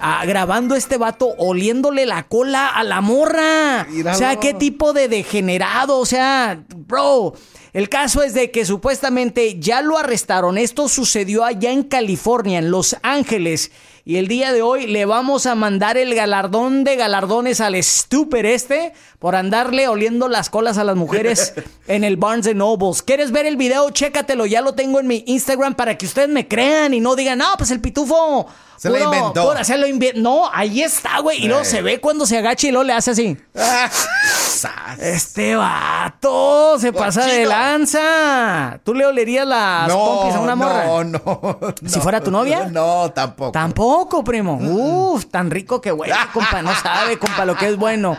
ah, 0.00 0.24
grabando 0.26 0.74
a 0.74 0.78
este 0.78 0.96
vato 0.96 1.34
oliéndole 1.38 2.06
la 2.06 2.24
cola 2.24 2.68
a 2.68 2.84
la 2.84 3.00
morra. 3.00 3.86
O 4.12 4.14
sea, 4.14 4.36
¿qué 4.36 4.54
tipo 4.54 4.92
de 4.92 5.08
degenerado? 5.08 5.98
O 5.98 6.06
sea, 6.06 6.62
bro. 6.74 7.34
El 7.72 7.90
caso 7.90 8.22
es 8.22 8.32
de 8.32 8.50
que 8.50 8.64
supuestamente 8.64 9.60
ya 9.60 9.82
lo 9.82 9.98
arrestaron. 9.98 10.56
Esto 10.56 10.88
sucedió 10.88 11.44
allá 11.44 11.70
en 11.72 11.82
California, 11.82 12.58
en 12.58 12.70
Los 12.70 12.96
Ángeles. 13.02 13.70
Y 14.08 14.18
el 14.18 14.28
día 14.28 14.52
de 14.52 14.62
hoy 14.62 14.86
le 14.86 15.04
vamos 15.04 15.46
a 15.46 15.56
mandar 15.56 15.96
el 15.96 16.14
galardón 16.14 16.84
de 16.84 16.94
galardones 16.94 17.60
al 17.60 17.74
estúper 17.74 18.46
este 18.46 18.92
por 19.18 19.34
andarle 19.34 19.88
oliendo 19.88 20.28
las 20.28 20.48
colas 20.48 20.78
a 20.78 20.84
las 20.84 20.94
mujeres 20.94 21.54
en 21.88 22.04
el 22.04 22.16
Barnes 22.16 22.54
Nobles. 22.54 23.02
¿Quieres 23.02 23.32
ver 23.32 23.46
el 23.46 23.56
video? 23.56 23.90
Chécatelo, 23.90 24.46
ya 24.46 24.60
lo 24.60 24.74
tengo 24.74 25.00
en 25.00 25.08
mi 25.08 25.24
Instagram 25.26 25.74
para 25.74 25.98
que 25.98 26.06
ustedes 26.06 26.28
me 26.28 26.46
crean 26.46 26.94
y 26.94 27.00
no 27.00 27.16
digan, 27.16 27.38
no, 27.38 27.46
pues 27.58 27.72
el 27.72 27.80
pitufo. 27.80 28.46
Se 28.76 28.90
la 28.90 29.00
inventó. 29.00 29.42
pura- 29.48 29.64
se 29.64 29.76
lo 29.78 29.86
inven- 29.88 30.16
No, 30.16 30.50
ahí 30.52 30.82
está, 30.82 31.18
güey. 31.20 31.42
Y 31.42 31.48
luego 31.48 31.62
Eh. 31.62 31.64
se 31.64 31.80
ve 31.82 31.98
cuando 31.98 32.26
se 32.26 32.36
agacha 32.36 32.68
y 32.68 32.70
luego 32.70 32.84
le 32.84 32.92
hace 32.92 33.10
así. 33.10 33.36
Este 34.98 35.54
vato 35.54 36.78
se 36.78 36.92
pasa 36.92 37.26
de 37.26 37.44
lanza. 37.44 38.78
¿Tú 38.84 38.94
le 38.94 39.04
olerías 39.04 39.46
las 39.46 39.90
pompis 39.92 40.34
a 40.34 40.40
una 40.40 40.54
morra? 40.56 40.84
No, 40.86 41.04
no, 41.04 41.58
¿Si 41.86 42.00
fuera 42.00 42.20
tu 42.22 42.30
novia? 42.30 42.66
No, 42.70 43.10
tampoco. 43.14 43.52
Tampoco, 43.52 43.95
primo. 44.24 44.58
Uf, 44.60 45.26
tan 45.26 45.50
rico 45.50 45.80
que 45.80 45.92
huele, 45.92 46.14
compa. 46.32 46.62
No 46.62 46.74
sabe, 46.74 47.18
compa, 47.18 47.44
lo 47.44 47.56
que 47.56 47.68
es 47.68 47.76
bueno. 47.76 48.16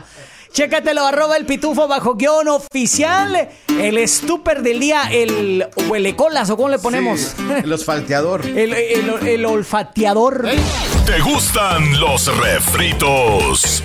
Chécatelo, 0.53 1.05
arroba 1.05 1.35
el 1.37 1.45
pitufo 1.45 1.87
bajo 1.87 2.15
guion 2.15 2.47
oficial. 2.47 3.49
El 3.67 3.97
estúper 3.99 4.63
del 4.63 4.79
día, 4.79 5.03
el 5.11 5.67
huelecolas, 5.87 6.49
o 6.49 6.55
cómo 6.57 6.69
le 6.69 6.79
ponemos. 6.79 7.19
Sí, 7.19 7.47
el 7.63 7.71
osfalteador. 7.71 8.43
El, 8.45 8.73
el- 8.73 9.27
el 9.27 9.45
olfateador. 9.45 10.47
¿Te 11.05 11.19
gustan 11.19 11.99
los 11.99 12.25
refritos? 12.37 13.83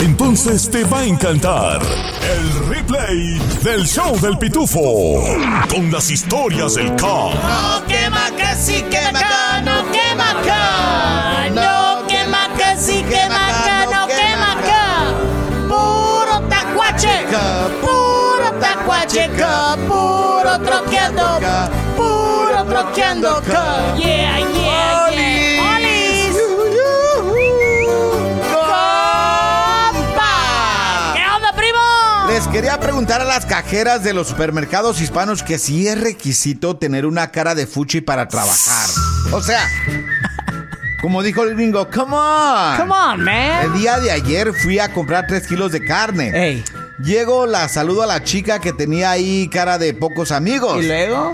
Entonces 0.00 0.70
te 0.70 0.84
va 0.84 1.00
a 1.00 1.04
encantar 1.04 1.80
el 1.82 2.68
replay 2.68 3.38
del 3.62 3.86
show 3.86 4.18
del 4.20 4.36
pitufo. 4.36 5.24
Con 5.70 5.90
las 5.90 6.10
historias 6.10 6.74
del 6.74 6.88
CAR. 6.96 7.34
No 7.34 7.86
quema 7.86 8.30
casi 8.36 8.82
quema 8.82 9.18
acá, 9.20 9.60
no 9.62 9.84
quema 9.90 10.30
acá. 10.32 11.29
Puro 20.90 21.12
troqueando, 21.12 21.70
puro 21.96 22.64
troqueando. 22.64 23.28
acá. 23.36 23.96
Yeah, 23.96 24.38
yeah, 24.38 25.10
yeah. 25.10 25.76
¡Olis! 25.76 26.36
¡Compa! 29.80 31.14
¿Qué 31.14 31.22
onda, 31.36 31.52
primo? 31.54 31.78
Les 32.28 32.46
quería 32.48 32.78
preguntar 32.80 33.20
a 33.20 33.24
las 33.24 33.46
cajeras 33.46 34.02
de 34.02 34.12
los 34.12 34.28
supermercados 34.28 35.00
hispanos 35.00 35.42
que 35.42 35.58
si 35.58 35.86
es 35.88 36.00
requisito 36.00 36.76
tener 36.76 37.06
una 37.06 37.30
cara 37.30 37.54
de 37.54 37.66
fuchi 37.66 38.00
para 38.00 38.26
trabajar. 38.28 38.88
O 39.32 39.40
sea, 39.40 39.66
Como 41.00 41.22
dijo 41.22 41.44
el 41.44 41.54
gringo, 41.54 41.88
come 41.88 42.14
on. 42.14 42.76
Come 42.76 42.92
on, 42.94 43.20
man. 43.24 43.64
El 43.64 43.72
día 43.72 43.98
de 44.00 44.10
ayer 44.10 44.52
fui 44.52 44.78
a 44.78 44.92
comprar 44.92 45.26
tres 45.26 45.46
kilos 45.46 45.72
de 45.72 45.82
carne. 45.82 46.30
Ey. 46.34 46.62
Llego, 47.02 47.46
la 47.46 47.68
saludo 47.68 48.02
a 48.02 48.06
la 48.06 48.22
chica 48.24 48.58
que 48.60 48.72
tenía 48.72 49.10
ahí 49.10 49.48
cara 49.48 49.78
de 49.78 49.94
pocos 49.94 50.32
amigos. 50.32 50.82
¿Y 50.82 50.86
luego? 50.86 51.32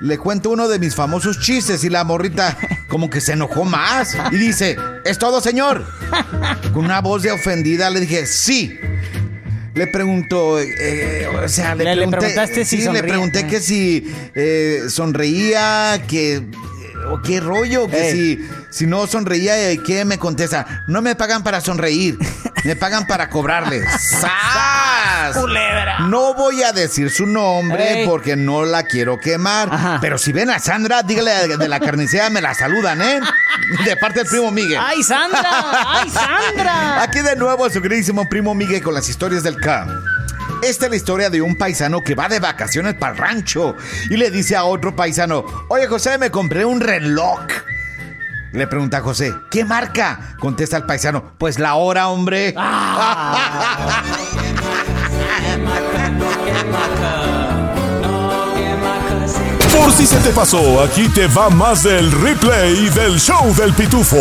Le 0.00 0.18
cuento 0.18 0.50
uno 0.50 0.68
de 0.68 0.78
mis 0.78 0.94
famosos 0.94 1.40
chistes 1.40 1.84
y 1.84 1.88
la 1.90 2.04
morrita 2.04 2.56
como 2.88 3.08
que 3.10 3.20
se 3.20 3.32
enojó 3.32 3.64
más 3.64 4.16
y 4.32 4.36
dice, 4.36 4.76
¿es 5.04 5.18
todo, 5.18 5.40
señor? 5.40 5.86
Con 6.72 6.84
una 6.84 7.00
voz 7.00 7.22
de 7.22 7.32
ofendida 7.32 7.90
le 7.90 8.00
dije, 8.00 8.26
sí. 8.26 8.78
Le 9.74 9.86
pregunto, 9.88 10.60
eh, 10.60 11.26
o 11.26 11.48
sea, 11.48 11.74
le, 11.74 11.84
Le- 11.84 11.90
le 11.96 11.96
pregunté, 12.06 12.18
preguntaste 12.18 12.64
si 12.64 12.80
sí, 12.82 12.88
le 12.92 13.02
pregunté 13.02 13.46
que 13.48 13.60
si 13.60 14.06
eh, 14.34 14.82
sonreía, 14.88 16.00
que 16.06 16.42
o 17.14 17.22
qué 17.22 17.40
rollo, 17.40 17.86
que 17.88 18.10
Ey. 18.10 18.12
si 18.12 18.50
si 18.70 18.86
no 18.86 19.06
sonreía, 19.06 19.70
eh, 19.70 19.80
¿qué 19.84 20.04
me 20.04 20.18
contesta? 20.18 20.84
No 20.86 21.00
me 21.00 21.14
pagan 21.14 21.44
para 21.44 21.60
sonreír, 21.60 22.18
me 22.64 22.74
pagan 22.76 23.06
para 23.06 23.28
cobrarles. 23.30 23.84
¡Sas! 24.20 25.36
Culebra. 25.36 26.00
No 26.00 26.34
voy 26.34 26.62
a 26.62 26.72
decir 26.72 27.10
su 27.10 27.26
nombre 27.26 28.00
Ey. 28.00 28.06
porque 28.06 28.36
no 28.36 28.64
la 28.64 28.82
quiero 28.82 29.18
quemar. 29.18 29.68
Ajá. 29.72 29.98
Pero 30.00 30.18
si 30.18 30.32
ven 30.32 30.50
a 30.50 30.58
Sandra, 30.58 31.02
dígale 31.02 31.56
de 31.56 31.68
la 31.68 31.80
carnicera, 31.80 32.30
me 32.30 32.40
la 32.40 32.54
saludan, 32.54 33.00
¿eh? 33.00 33.20
De 33.84 33.96
parte 33.96 34.20
del 34.20 34.28
primo 34.28 34.50
Miguel. 34.50 34.78
¡Ay, 34.80 35.02
Sandra! 35.02 35.42
¡Ay, 35.44 36.10
Sandra! 36.10 37.02
Aquí 37.02 37.20
de 37.20 37.36
nuevo 37.36 37.68
su 37.70 37.80
queridísimo 37.80 38.28
primo 38.28 38.54
Miguel 38.54 38.82
con 38.82 38.94
las 38.94 39.08
historias 39.08 39.42
del 39.42 39.56
camp. 39.56 39.90
Esta 40.64 40.86
es 40.86 40.90
la 40.92 40.96
historia 40.96 41.28
de 41.28 41.42
un 41.42 41.56
paisano 41.56 42.00
que 42.00 42.14
va 42.14 42.26
de 42.26 42.40
vacaciones 42.40 42.94
para 42.94 43.12
el 43.12 43.18
rancho 43.18 43.76
y 44.08 44.16
le 44.16 44.30
dice 44.30 44.56
a 44.56 44.64
otro 44.64 44.96
paisano, 44.96 45.44
oye 45.68 45.86
José, 45.86 46.16
me 46.16 46.30
compré 46.30 46.64
un 46.64 46.80
reloj. 46.80 47.40
Le 48.50 48.66
pregunta 48.66 48.96
a 48.96 49.00
José, 49.02 49.34
¿qué 49.50 49.62
marca? 49.66 50.34
Contesta 50.40 50.78
el 50.78 50.84
paisano, 50.84 51.34
pues 51.36 51.58
la 51.58 51.74
hora, 51.74 52.08
hombre. 52.08 52.54
Por 59.76 59.92
si 59.92 60.06
se 60.06 60.16
te 60.16 60.30
pasó, 60.30 60.82
aquí 60.82 61.10
te 61.10 61.26
va 61.26 61.50
más 61.50 61.82
del 61.82 62.10
replay 62.10 62.88
del 62.88 63.20
show 63.20 63.54
del 63.54 63.74
pitufo. 63.74 64.16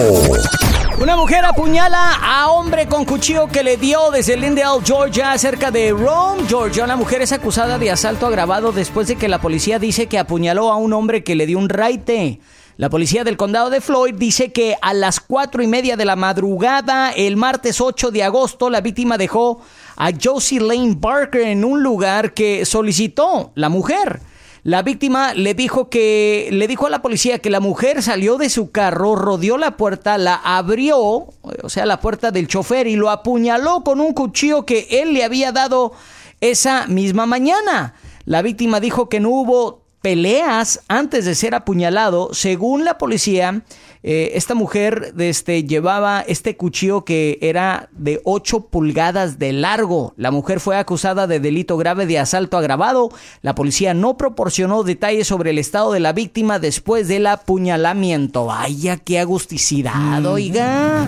Una 0.99 1.17
mujer 1.17 1.43
apuñala 1.43 2.15
a 2.21 2.49
hombre 2.51 2.87
con 2.87 3.03
cuchillo 3.03 3.47
que 3.47 3.63
le 3.63 3.77
dio 3.77 4.11
desde 4.11 4.37
Lindale, 4.37 4.81
Georgia, 4.85 5.37
cerca 5.37 5.71
de 5.71 5.91
Rome, 5.91 6.43
Georgia. 6.47 6.87
La 6.87 6.95
mujer 6.95 7.21
es 7.21 7.31
acusada 7.31 7.77
de 7.77 7.91
asalto 7.91 8.27
agravado 8.27 8.71
después 8.71 9.07
de 9.07 9.15
que 9.15 9.27
la 9.27 9.41
policía 9.41 9.79
dice 9.79 10.07
que 10.07 10.19
apuñaló 10.19 10.71
a 10.71 10.77
un 10.77 10.93
hombre 10.93 11.23
que 11.23 11.35
le 11.35 11.45
dio 11.45 11.57
un 11.57 11.67
raite. 11.67 12.39
La 12.77 12.89
policía 12.89 13.23
del 13.23 13.37
condado 13.37 13.69
de 13.69 13.81
Floyd 13.81 14.15
dice 14.15 14.51
que 14.51 14.77
a 14.81 14.93
las 14.93 15.19
cuatro 15.19 15.61
y 15.61 15.67
media 15.67 15.97
de 15.97 16.05
la 16.05 16.15
madrugada, 16.15 17.11
el 17.11 17.37
martes 17.37 17.81
8 17.81 18.11
de 18.11 18.23
agosto, 18.23 18.69
la 18.69 18.81
víctima 18.81 19.17
dejó 19.17 19.61
a 19.95 20.11
Josie 20.11 20.59
Lane 20.59 20.95
Barker 20.97 21.41
en 21.41 21.65
un 21.65 21.83
lugar 21.83 22.33
que 22.33 22.65
solicitó 22.65 23.51
la 23.55 23.69
mujer. 23.69 24.21
La 24.63 24.81
víctima 24.81 25.33
le 25.33 25.53
dijo 25.53 25.89
que 25.89 26.47
le 26.51 26.69
dijo 26.69 26.87
a 26.87 26.89
la 26.89 27.01
policía 27.01 27.39
que 27.39 27.49
la 27.49 27.59
mujer 27.59 28.01
salió 28.01 28.37
de 28.37 28.49
su 28.49 28.71
carro, 28.71 29.17
rodeó 29.17 29.57
la 29.57 29.75
puerta, 29.75 30.17
la 30.17 30.35
abrió, 30.35 30.97
o 30.97 31.67
sea, 31.67 31.85
la 31.85 31.99
puerta 31.99 32.31
del 32.31 32.47
chofer 32.47 32.87
y 32.87 32.95
lo 32.95 33.09
apuñaló 33.09 33.83
con 33.83 33.99
un 33.99 34.13
cuchillo 34.13 34.65
que 34.65 34.87
él 34.89 35.13
le 35.13 35.25
había 35.25 35.51
dado 35.51 35.91
esa 36.39 36.87
misma 36.87 37.25
mañana. 37.25 37.95
La 38.23 38.41
víctima 38.41 38.79
dijo 38.79 39.09
que 39.09 39.19
no 39.19 39.31
hubo 39.31 39.81
peleas 40.01 40.79
antes 40.87 41.25
de 41.25 41.35
ser 41.35 41.55
apuñalado. 41.55 42.33
Según 42.33 42.85
la 42.85 42.97
policía, 42.97 43.63
eh, 44.03 44.31
esta 44.35 44.53
mujer 44.53 45.13
este, 45.17 45.63
llevaba 45.63 46.21
este 46.27 46.57
cuchillo 46.57 47.05
que 47.05 47.39
era 47.41 47.89
de 47.93 48.19
8 48.25 48.67
pulgadas 48.67 49.39
de 49.39 49.53
largo. 49.53 50.13
La 50.17 50.29
mujer 50.29 50.59
fue 50.59 50.77
acusada 50.77 51.25
de 51.25 51.39
delito 51.39 51.77
grave 51.77 52.05
de 52.05 52.19
asalto 52.19 52.57
agravado. 52.57 53.09
La 53.41 53.55
policía 53.55 53.93
no 53.93 54.17
proporcionó 54.17 54.83
detalles 54.83 55.27
sobre 55.27 55.51
el 55.51 55.57
estado 55.57 55.93
de 55.93 56.01
la 56.01 56.11
víctima 56.11 56.59
después 56.59 57.07
del 57.07 57.27
apuñalamiento. 57.27 58.47
Vaya, 58.47 58.97
qué 58.97 59.19
agusticidad, 59.19 60.25
oiga. 60.25 61.07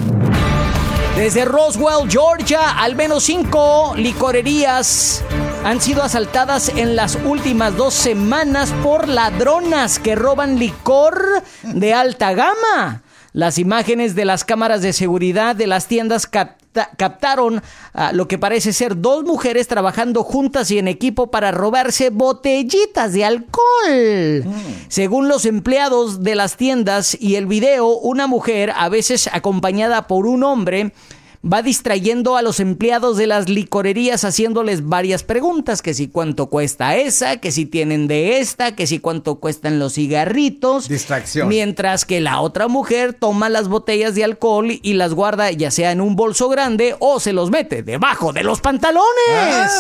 Desde 1.18 1.46
Roswell, 1.46 2.10
Georgia, 2.10 2.80
al 2.82 2.96
menos 2.96 3.24
cinco 3.24 3.94
licorerías 3.96 5.24
han 5.66 5.82
sido 5.82 6.04
asaltadas 6.04 6.70
en 6.70 6.96
las 6.96 7.18
últimas 7.26 7.76
dos 7.76 7.96
semanas 7.96 8.72
por 8.84 9.08
ladronas 9.08 9.98
que 9.98 10.14
roban 10.14 10.60
licor 10.60 11.42
de 11.64 11.92
alta 11.92 12.34
gama. 12.34 13.02
Las 13.34 13.58
imágenes 13.58 14.14
de 14.14 14.26
las 14.26 14.46
cámaras 14.46 14.84
de 14.84 14.94
seguridad 14.94 15.56
de 15.56 15.66
las 15.66 15.88
tiendas 15.88 16.28
capta- 16.28 16.92
captaron 16.98 17.64
ah, 17.96 18.12
lo 18.14 18.28
que 18.28 18.38
parece 18.38 18.74
ser 18.74 19.02
dos 19.02 19.24
mujeres 19.24 19.68
trabajando 19.68 20.24
juntas 20.24 20.70
y 20.70 20.78
en 20.78 20.88
equipo 20.88 21.32
para 21.32 21.50
robarse 21.52 22.12
botellitas 22.12 23.14
de 23.14 23.26
alcohol. 23.26 24.46
Según 24.88 25.28
los 25.28 25.46
empleados 25.48 26.24
de 26.24 26.36
las 26.36 26.58
tiendas 26.58 27.18
y 27.20 27.38
el 27.38 27.48
video, 27.48 27.88
una 27.88 28.28
mujer, 28.28 28.72
a 28.78 28.88
veces 28.88 29.28
acompañada 29.34 30.06
por 30.08 30.28
un 30.28 30.44
hombre, 30.44 30.94
va 31.52 31.62
distrayendo 31.62 32.38
a 32.38 32.42
los 32.42 32.60
empleados 32.60 33.18
de 33.18 33.28
las 33.28 33.50
licorerías 33.50 34.24
haciéndoles 34.24 34.88
varias 34.88 35.24
preguntas, 35.24 35.82
que 35.82 35.94
si 35.94 36.08
cuánto 36.08 36.48
cuesta 36.48 36.96
esa, 36.96 37.38
que 37.38 37.52
si 37.52 37.66
tienen 37.66 38.08
de 38.08 38.40
esta, 38.40 38.76
que 38.76 38.88
si 38.88 39.00
cuánto 39.00 39.36
cuestan 39.36 39.78
los 39.78 39.94
cigarritos. 39.94 40.90
Distracción. 40.90 41.48
Mientras 41.48 42.06
que 42.06 42.20
la 42.20 42.42
otra 42.42 42.68
mujer 42.68 43.14
toma 43.14 43.50
las 43.50 43.68
botellas 43.68 44.16
de 44.16 44.24
alcohol 44.24 44.80
y 44.82 44.94
las 44.94 45.14
guarda 45.14 45.52
ya 45.52 45.70
sea 45.70 45.92
en 45.92 46.02
un 46.02 46.16
bolso 46.16 46.50
grande 46.50 46.96
o 47.00 47.20
se 47.20 47.34
los 47.34 47.52
mete 47.52 47.84
debajo 47.84 48.34
de 48.34 48.44
los 48.44 48.62
pantalones. 48.62 49.06
Ah. 49.32 49.78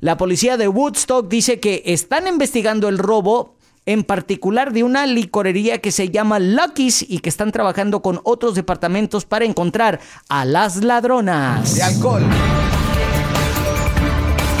La 0.00 0.16
policía 0.16 0.56
de 0.56 0.68
Woodstock 0.68 1.28
dice 1.28 1.60
que 1.60 1.82
están 1.86 2.26
investigando 2.26 2.88
el 2.88 2.98
robo 2.98 3.57
en 3.88 4.04
particular 4.04 4.72
de 4.74 4.84
una 4.84 5.06
licorería 5.06 5.78
que 5.78 5.92
se 5.92 6.10
llama 6.10 6.38
Lucky's 6.38 7.06
y 7.08 7.20
que 7.20 7.30
están 7.30 7.52
trabajando 7.52 8.02
con 8.02 8.20
otros 8.22 8.54
departamentos 8.54 9.24
para 9.24 9.46
encontrar 9.46 9.98
a 10.28 10.44
las 10.44 10.84
ladronas. 10.84 11.74
De 11.74 11.82
alcohol. 11.82 12.22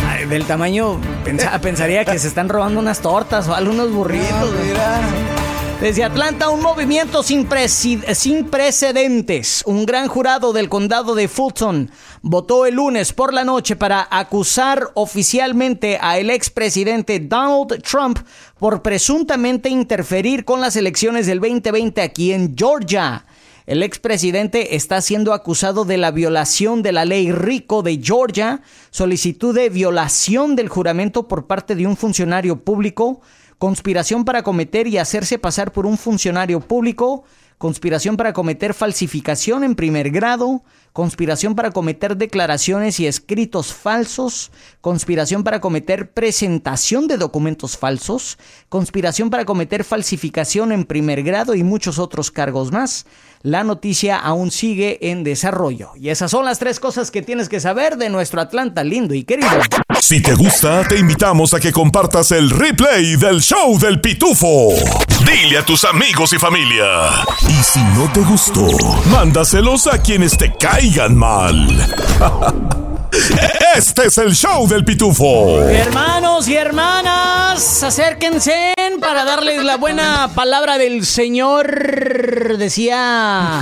Ay, 0.08 0.24
del 0.24 0.46
tamaño, 0.46 0.98
pensa- 1.24 1.60
pensaría 1.60 2.06
que 2.06 2.18
se 2.18 2.28
están 2.28 2.48
robando 2.48 2.80
unas 2.80 3.00
tortas 3.00 3.46
o 3.48 3.54
algunos 3.54 3.92
burritos. 3.92 4.50
Desde 5.82 6.04
Atlanta, 6.04 6.48
un 6.48 6.62
movimiento 6.62 7.22
sin 7.22 7.46
precedentes. 7.46 9.62
Un 9.66 9.84
gran 9.84 10.08
jurado 10.08 10.54
del 10.54 10.70
condado 10.70 11.14
de 11.14 11.28
Fulton 11.28 11.90
votó 12.22 12.66
el 12.66 12.74
lunes 12.74 13.12
por 13.12 13.32
la 13.32 13.44
noche 13.44 13.76
para 13.76 14.06
acusar 14.10 14.90
oficialmente 14.94 15.98
a 16.00 16.18
el 16.18 16.30
expresidente 16.30 17.20
Donald 17.20 17.82
Trump 17.82 18.18
por 18.58 18.82
presuntamente 18.82 19.68
interferir 19.68 20.44
con 20.44 20.60
las 20.60 20.76
elecciones 20.76 21.26
del 21.26 21.40
2020 21.40 22.02
aquí 22.02 22.32
en 22.32 22.56
Georgia. 22.56 23.24
El 23.66 23.82
expresidente 23.82 24.76
está 24.76 25.02
siendo 25.02 25.34
acusado 25.34 25.84
de 25.84 25.98
la 25.98 26.10
violación 26.10 26.82
de 26.82 26.92
la 26.92 27.04
ley 27.04 27.30
RICO 27.32 27.82
de 27.82 28.00
Georgia, 28.02 28.62
solicitud 28.90 29.54
de 29.54 29.68
violación 29.68 30.56
del 30.56 30.70
juramento 30.70 31.28
por 31.28 31.46
parte 31.46 31.74
de 31.74 31.86
un 31.86 31.96
funcionario 31.96 32.64
público, 32.64 33.20
conspiración 33.58 34.24
para 34.24 34.42
cometer 34.42 34.86
y 34.86 34.96
hacerse 34.96 35.38
pasar 35.38 35.72
por 35.72 35.84
un 35.84 35.98
funcionario 35.98 36.60
público, 36.60 37.24
conspiración 37.58 38.16
para 38.16 38.32
cometer 38.32 38.72
falsificación 38.72 39.64
en 39.64 39.74
primer 39.74 40.10
grado, 40.10 40.62
conspiración 40.92 41.54
para 41.54 41.72
cometer 41.72 42.16
declaraciones 42.16 43.00
y 43.00 43.06
escritos 43.06 43.74
falsos, 43.74 44.50
conspiración 44.80 45.44
para 45.44 45.60
cometer 45.60 46.12
presentación 46.12 47.08
de 47.08 47.18
documentos 47.18 47.76
falsos, 47.76 48.38
conspiración 48.68 49.28
para 49.28 49.44
cometer 49.44 49.84
falsificación 49.84 50.72
en 50.72 50.84
primer 50.84 51.22
grado 51.22 51.54
y 51.54 51.64
muchos 51.64 51.98
otros 51.98 52.30
cargos 52.30 52.72
más. 52.72 53.06
La 53.42 53.62
noticia 53.62 54.18
aún 54.18 54.50
sigue 54.50 55.10
en 55.10 55.22
desarrollo. 55.22 55.90
Y 55.96 56.08
esas 56.08 56.30
son 56.30 56.44
las 56.44 56.58
tres 56.58 56.80
cosas 56.80 57.10
que 57.10 57.22
tienes 57.22 57.48
que 57.48 57.60
saber 57.60 57.96
de 57.96 58.10
nuestro 58.10 58.40
Atlanta 58.40 58.82
lindo 58.82 59.14
y 59.14 59.24
querido. 59.24 59.48
Si 60.00 60.20
te 60.20 60.34
gusta, 60.34 60.82
te 60.88 60.98
invitamos 60.98 61.54
a 61.54 61.60
que 61.60 61.72
compartas 61.72 62.32
el 62.32 62.50
replay 62.50 63.16
del 63.16 63.40
show 63.40 63.78
del 63.78 64.00
pitufo. 64.00 64.70
Dile 65.26 65.58
a 65.58 65.64
tus 65.64 65.84
amigos 65.84 66.32
y 66.32 66.38
familia. 66.38 67.10
Y 67.48 67.62
si 67.62 67.80
no 67.80 68.10
te 68.12 68.20
gustó, 68.20 68.66
mándaselos 69.10 69.86
a 69.86 69.98
quienes 69.98 70.36
te 70.36 70.52
caigan 70.54 71.16
mal. 71.16 71.68
Este 73.76 74.06
es 74.06 74.18
el 74.18 74.34
show 74.34 74.66
del 74.68 74.84
pitufo. 74.84 75.62
Hermanos 75.62 76.48
y 76.48 76.56
hermanas, 76.56 77.82
acérquense 77.82 78.74
para 79.00 79.24
darles 79.24 79.64
la 79.64 79.76
buena 79.76 80.30
palabra 80.34 80.78
del 80.78 81.04
Señor, 81.06 82.56
decía 82.58 83.60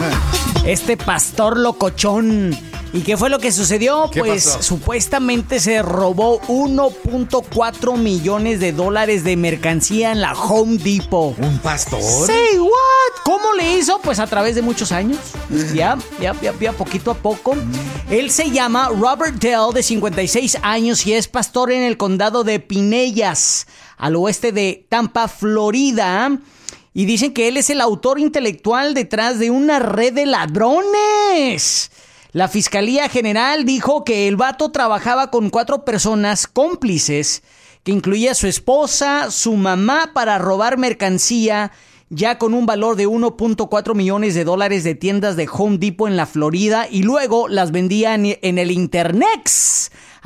este 0.64 0.96
pastor 0.96 1.58
locochón. 1.58 2.75
¿Y 2.96 3.02
qué 3.02 3.18
fue 3.18 3.28
lo 3.28 3.38
que 3.38 3.52
sucedió? 3.52 4.10
¿Qué 4.10 4.20
Pues 4.20 4.46
pasó? 4.46 4.62
supuestamente 4.62 5.60
se 5.60 5.82
robó 5.82 6.40
1.4 6.48 7.98
millones 7.98 8.58
de 8.58 8.72
dólares 8.72 9.22
de 9.22 9.36
mercancía 9.36 10.12
en 10.12 10.22
la 10.22 10.32
Home 10.32 10.78
Depot. 10.78 11.38
¿Un 11.38 11.58
pastor? 11.58 12.00
Say 12.00 12.58
what? 12.58 13.22
¿Cómo 13.22 13.52
le 13.52 13.76
hizo? 13.76 14.00
pues 14.02 14.18
a 14.18 14.26
través 14.26 14.54
de 14.54 14.62
muchos 14.62 14.92
años. 14.92 15.18
Ya, 15.74 15.98
ya, 16.20 16.34
ya, 16.40 16.54
ya, 16.58 16.72
poquito 16.72 17.10
a 17.10 17.14
poco. 17.14 17.54
Él 18.08 18.30
se 18.30 18.50
llama 18.50 18.88
Robert 18.88 19.34
Dell, 19.34 19.74
de 19.74 19.82
56 19.82 20.58
años, 20.62 21.06
y 21.06 21.12
es 21.12 21.28
pastor 21.28 21.72
en 21.72 21.82
el 21.82 21.98
condado 21.98 22.44
de 22.44 22.60
Pinellas, 22.60 23.66
al 23.98 24.16
oeste 24.16 24.52
de 24.52 24.86
Tampa, 24.88 25.28
Florida. 25.28 26.38
Y 26.94 27.04
dicen 27.04 27.34
que 27.34 27.48
él 27.48 27.58
es 27.58 27.68
el 27.68 27.82
autor 27.82 28.18
intelectual 28.18 28.94
detrás 28.94 29.38
de 29.38 29.50
una 29.50 29.80
red 29.80 30.14
de 30.14 30.24
ladrones. 30.24 31.90
La 32.36 32.48
Fiscalía 32.48 33.08
General 33.08 33.64
dijo 33.64 34.04
que 34.04 34.28
el 34.28 34.36
vato 34.36 34.70
trabajaba 34.70 35.30
con 35.30 35.48
cuatro 35.48 35.86
personas 35.86 36.46
cómplices, 36.46 37.42
que 37.82 37.92
incluía 37.92 38.34
su 38.34 38.46
esposa, 38.46 39.30
su 39.30 39.54
mamá, 39.54 40.10
para 40.12 40.36
robar 40.36 40.76
mercancía 40.76 41.72
ya 42.10 42.36
con 42.36 42.52
un 42.52 42.66
valor 42.66 42.96
de 42.96 43.08
1.4 43.08 43.94
millones 43.94 44.34
de 44.34 44.44
dólares 44.44 44.84
de 44.84 44.94
tiendas 44.94 45.36
de 45.36 45.48
Home 45.50 45.78
Depot 45.78 46.08
en 46.08 46.18
la 46.18 46.26
Florida 46.26 46.86
y 46.90 47.04
luego 47.04 47.48
las 47.48 47.72
vendía 47.72 48.14
en, 48.14 48.58
el 48.58 48.70
Internet. 48.70 49.50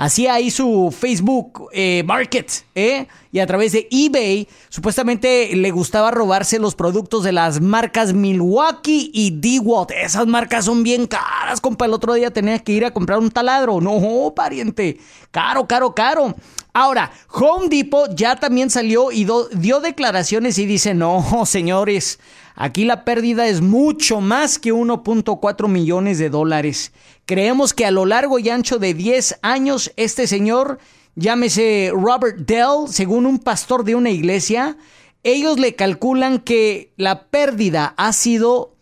Hacía 0.01 0.33
ahí 0.33 0.51
su 0.51 0.97
Facebook 0.99 1.69
eh, 1.75 2.03
Market, 2.07 2.51
¿eh? 2.75 3.07
Y 3.33 3.39
a 3.39 3.47
través 3.47 3.73
de 3.73 3.87
eBay, 3.91 4.49
supuestamente 4.71 5.55
le 5.55 5.71
gustaba 5.73 6.11
robarse 6.11 6.59
los 6.59 6.75
productos 6.75 7.23
de 7.23 7.33
las 7.33 7.61
marcas 7.61 8.15
Milwaukee 8.15 9.11
y 9.13 9.31
DeWalt. 9.33 9.91
Esas 9.91 10.27
marcas 10.27 10.65
son 10.65 10.83
bien 10.83 11.07
caras, 11.07 11.61
compa. 11.61 11.85
El 11.85 11.93
otro 11.93 12.15
día 12.15 12.31
tenía 12.31 12.59
que 12.61 12.73
ir 12.73 12.87
a 12.87 12.95
comprar 12.95 13.19
un 13.19 13.31
taladro. 13.31 13.83
No, 13.83 14.33
pariente. 14.35 14.99
Caro, 15.31 15.69
caro, 15.69 15.95
caro. 15.95 16.35
Ahora, 16.73 17.13
Home 17.33 17.69
Depot 17.69 18.11
ya 18.15 18.37
también 18.37 18.71
salió 18.71 19.13
y 19.13 19.27
dio 19.53 19.81
declaraciones 19.81 20.57
y 20.57 20.65
dice, 20.65 20.95
no, 20.95 21.45
señores, 21.45 22.21
aquí 22.61 22.85
la 22.85 23.05
pérdida 23.05 23.49
es 23.49 23.63
mucho 23.63 24.21
más 24.21 24.59
que 24.59 24.73
1.4 24.73 25.67
millones 25.67 26.19
de 26.19 26.29
dólares. 26.29 26.93
Creemos 27.25 27.73
que 27.73 27.87
a 27.87 27.91
lo 27.91 28.05
largo 28.05 28.39
y 28.39 28.51
ancho 28.51 28.79
de 28.79 28.93
10 28.93 29.41
años, 29.41 29.93
este 29.97 30.27
señor, 30.27 30.79
llámese 31.17 31.91
Robert 31.95 32.39
Dell, 32.41 32.87
según 32.89 33.25
un 33.25 33.39
pastor 33.39 33.83
de 33.85 33.95
una 33.95 34.11
iglesia, 34.11 34.77
ellos 35.23 35.59
le 35.59 35.75
calculan 35.75 36.39
que 36.39 36.93
la 36.97 37.29
pérdida 37.29 37.95
ha 37.97 38.13
sido 38.13 38.75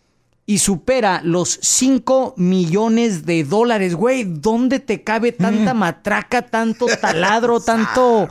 y 0.45 0.57
supera 0.57 1.21
los 1.23 1.59
5 1.61 2.33
millones 2.35 3.25
de 3.25 3.43
dólares. 3.43 3.95
Güey, 3.95 4.25
¿dónde 4.25 4.79
te 4.79 5.03
cabe 5.03 5.31
tanta 5.31 5.73
mm. 5.73 5.77
matraca, 5.77 6.41
tanto 6.41 6.87
taladro, 6.99 7.59
tanto 7.65 8.27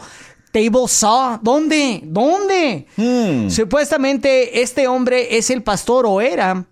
table 0.50 0.88
saw? 0.88 1.38
¿Dónde? 1.42 2.00
¿Dónde? 2.04 2.86
Mm. 2.96 3.50
Supuestamente 3.50 4.62
este 4.62 4.88
hombre 4.88 5.36
es 5.36 5.50
el 5.50 5.62
pastor 5.62 6.06
o 6.06 6.20
era 6.20 6.64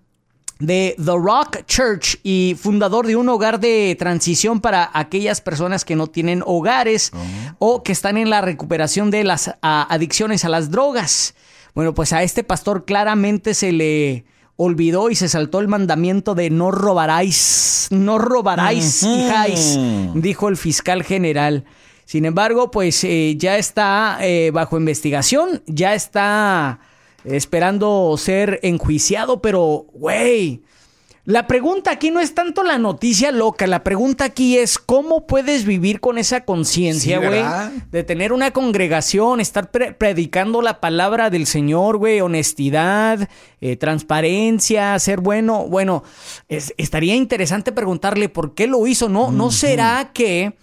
de 0.59 0.95
The 0.97 1.13
Rock 1.13 1.67
Church 1.67 2.19
y 2.23 2.57
fundador 2.59 3.07
de 3.07 3.17
un 3.17 3.29
hogar 3.29 3.61
de 3.61 3.95
transición 3.99 4.61
para 4.61 4.91
aquellas 4.95 5.41
personas 5.41 5.85
que 5.85 5.97
no 5.97 6.07
tienen 6.07 6.43
hogares 6.47 7.13
oh. 7.15 7.19
o 7.59 7.83
que 7.83 7.93
están 7.93 8.17
en 8.17 8.31
la 8.31 8.41
recuperación 8.41 9.11
de 9.11 9.25
las 9.25 9.55
adicciones 9.61 10.45
a 10.45 10.49
las 10.49 10.71
drogas. 10.71 11.35
Bueno, 11.75 11.93
pues 11.95 12.13
a 12.13 12.23
este 12.23 12.43
pastor 12.43 12.87
claramente 12.87 13.53
se 13.53 13.73
le 13.73 14.25
olvidó 14.57 15.11
y 15.11 15.15
se 15.15 15.29
saltó 15.29 15.61
el 15.61 15.69
mandamiento 15.69 16.35
de 16.35 16.49
no 16.49 16.71
robaráis, 16.71 17.89
no 17.91 18.19
robaráis, 18.19 19.03
hijáis, 19.03 19.79
dijo 20.15 20.49
el 20.49 20.57
fiscal 20.57 21.03
general. 21.03 21.65
Sin 22.07 22.25
embargo, 22.25 22.71
pues 22.71 23.03
eh, 23.05 23.35
ya 23.37 23.59
está 23.59 24.19
eh, 24.23 24.51
bajo 24.53 24.79
investigación, 24.79 25.63
ya 25.67 25.93
está 25.93 26.79
esperando 27.25 28.15
ser 28.17 28.61
enjuiciado, 28.63 29.43
pero, 29.43 29.87
güey, 29.93 30.63
la 31.25 31.49
pregunta 31.49 31.91
aquí 31.91 32.13
no 32.13 32.21
es 32.21 32.37
tanto 32.37 32.63
la 32.63 32.79
noticia 32.79 33.33
loca, 33.33 33.67
la 33.67 33.83
pregunta 33.83 34.23
aquí 34.23 34.57
es 34.57 34.79
cómo 34.79 35.27
puedes 35.27 35.65
vivir 35.65 35.99
con 35.99 36.19
esa 36.19 36.45
conciencia, 36.45 37.19
güey, 37.19 37.43
de 37.91 38.05
tener 38.05 38.33
una 38.33 38.53
congregación, 38.53 39.41
estar 39.41 39.73
predicando 39.73 40.63
la 40.63 40.79
palabra 40.79 41.29
del 41.29 41.47
Señor, 41.47 41.97
güey, 41.97 42.21
honestidad, 42.21 43.29
eh, 43.61 43.75
transparencia, 43.75 44.97
ser 45.01 45.19
bueno. 45.19 45.67
Bueno, 45.67 46.05
estaría 46.47 47.17
interesante 47.17 47.73
preguntarle 47.73 48.29
por 48.29 48.55
qué 48.55 48.69
lo 48.69 48.87
hizo, 48.87 49.09
¿no? 49.09 49.33
¿No 49.33 49.51
será 49.51 50.13
que 50.15 50.55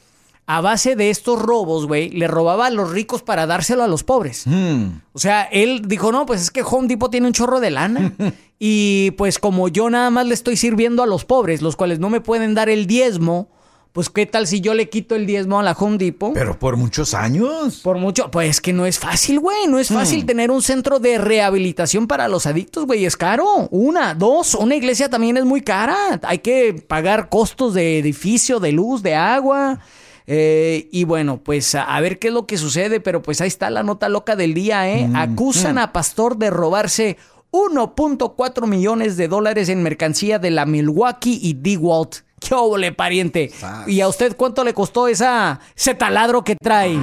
a 0.45 0.61
base 0.61 0.95
de 0.95 1.09
estos 1.09 1.41
robos, 1.41 1.87
güey, 1.87 2.09
le 2.09 2.27
robaba 2.27 2.67
a 2.67 2.69
los 2.69 2.91
ricos 2.91 3.23
para 3.23 3.47
dárselo 3.47 3.83
a 3.83 3.87
los 3.87 4.03
pobres. 4.03 4.43
Hmm. 4.45 4.99
O 5.13 5.19
sea, 5.19 5.43
él 5.43 5.83
dijo, 5.87 6.11
no, 6.11 6.25
pues 6.25 6.41
es 6.41 6.51
que 6.51 6.63
Home 6.63 6.87
Depot 6.87 7.09
tiene 7.09 7.27
un 7.27 7.33
chorro 7.33 7.59
de 7.59 7.71
lana. 7.71 8.13
y 8.59 9.11
pues 9.11 9.39
como 9.39 9.69
yo 9.69 9.89
nada 9.89 10.09
más 10.09 10.25
le 10.25 10.33
estoy 10.33 10.57
sirviendo 10.57 11.01
a 11.01 11.07
los 11.07 11.23
pobres, 11.23 11.61
los 11.61 11.75
cuales 11.75 11.99
no 11.99 12.09
me 12.09 12.19
pueden 12.19 12.55
dar 12.55 12.69
el 12.69 12.87
diezmo, 12.87 13.47
pues 13.93 14.09
qué 14.09 14.25
tal 14.25 14.45
si 14.47 14.59
yo 14.59 14.73
le 14.73 14.89
quito 14.89 15.15
el 15.15 15.25
diezmo 15.25 15.59
a 15.59 15.63
la 15.63 15.71
Home 15.73 15.97
Depot. 15.97 16.33
Pero 16.33 16.59
por 16.59 16.75
muchos 16.75 17.13
años. 17.13 17.79
Por 17.81 17.97
mucho, 17.97 18.29
pues 18.29 18.59
que 18.59 18.73
no 18.73 18.85
es 18.85 18.99
fácil, 18.99 19.39
güey. 19.39 19.67
No 19.67 19.79
es 19.79 19.89
fácil 19.89 20.23
hmm. 20.23 20.25
tener 20.25 20.51
un 20.51 20.61
centro 20.61 20.99
de 20.99 21.19
rehabilitación 21.19 22.05
para 22.05 22.27
los 22.27 22.47
adictos, 22.47 22.85
güey. 22.85 23.05
Es 23.05 23.15
caro. 23.15 23.69
Una, 23.71 24.13
dos, 24.13 24.55
una 24.55 24.75
iglesia 24.75 25.09
también 25.09 25.37
es 25.37 25.45
muy 25.45 25.61
cara. 25.61 26.19
Hay 26.23 26.39
que 26.39 26.73
pagar 26.73 27.29
costos 27.29 27.75
de 27.75 27.99
edificio, 27.99 28.59
de 28.59 28.73
luz, 28.73 29.03
de 29.03 29.15
agua. 29.15 29.79
Eh, 30.27 30.87
y 30.91 31.03
bueno, 31.03 31.41
pues 31.43 31.75
a, 31.75 31.99
ver 31.99 32.19
qué 32.19 32.29
es 32.29 32.33
lo 32.33 32.45
que 32.45 32.57
sucede, 32.57 32.99
pero 32.99 33.21
pues 33.21 33.41
ahí 33.41 33.47
está 33.47 33.69
la 33.69 33.83
nota 33.83 34.09
loca 34.09 34.35
del 34.35 34.53
día, 34.53 34.89
¿eh? 34.89 35.07
Mm, 35.07 35.15
Acusan 35.15 35.75
mm. 35.75 35.79
a 35.79 35.93
Pastor 35.93 36.37
de 36.37 36.49
robarse 36.49 37.17
1.4 37.51 38.67
millones 38.67 39.17
de 39.17 39.27
dólares 39.27 39.69
en 39.69 39.83
mercancía 39.83 40.39
de 40.39 40.51
la 40.51 40.65
Milwaukee 40.65 41.39
y 41.41 41.53
DeWalt. 41.53 42.23
¡Qué 42.47 42.53
óvole, 42.53 42.91
pariente! 42.91 43.51
¿Y 43.87 44.01
a 44.01 44.07
usted 44.07 44.35
cuánto 44.35 44.63
le 44.63 44.73
costó 44.73 45.07
esa, 45.07 45.59
ese 45.75 45.95
taladro 45.95 46.43
que 46.43 46.55
trae? 46.55 46.93
Eh? 46.93 46.99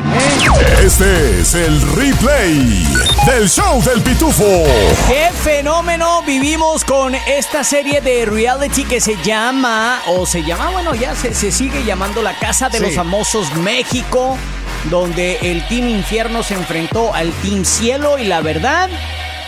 Este 0.84 1.40
es 1.40 1.54
el 1.54 1.80
replay 1.92 2.84
del 3.26 3.48
show 3.48 3.82
del 3.82 4.02
pitufo. 4.02 4.44
¡Qué 5.08 5.30
fenómeno 5.42 6.22
vivimos 6.22 6.84
con 6.84 7.14
esta 7.14 7.64
serie 7.64 8.00
de 8.00 8.26
reality 8.26 8.84
que 8.84 9.00
se 9.00 9.16
llama, 9.22 10.00
o 10.08 10.26
se 10.26 10.42
llama, 10.42 10.70
bueno, 10.70 10.94
ya 10.94 11.14
se, 11.14 11.34
sigue 11.50 11.84
llamando 11.84 12.22
La 12.22 12.38
Casa 12.38 12.68
de 12.68 12.80
los 12.80 12.94
Famosos 12.94 13.54
México, 13.56 14.36
donde 14.90 15.38
el 15.42 15.66
Team 15.68 15.88
Infierno 15.88 16.42
se 16.42 16.54
enfrentó 16.54 17.14
al 17.14 17.32
Team 17.42 17.64
Cielo 17.64 18.18
y 18.18 18.24
la 18.24 18.40
verdad 18.40 18.90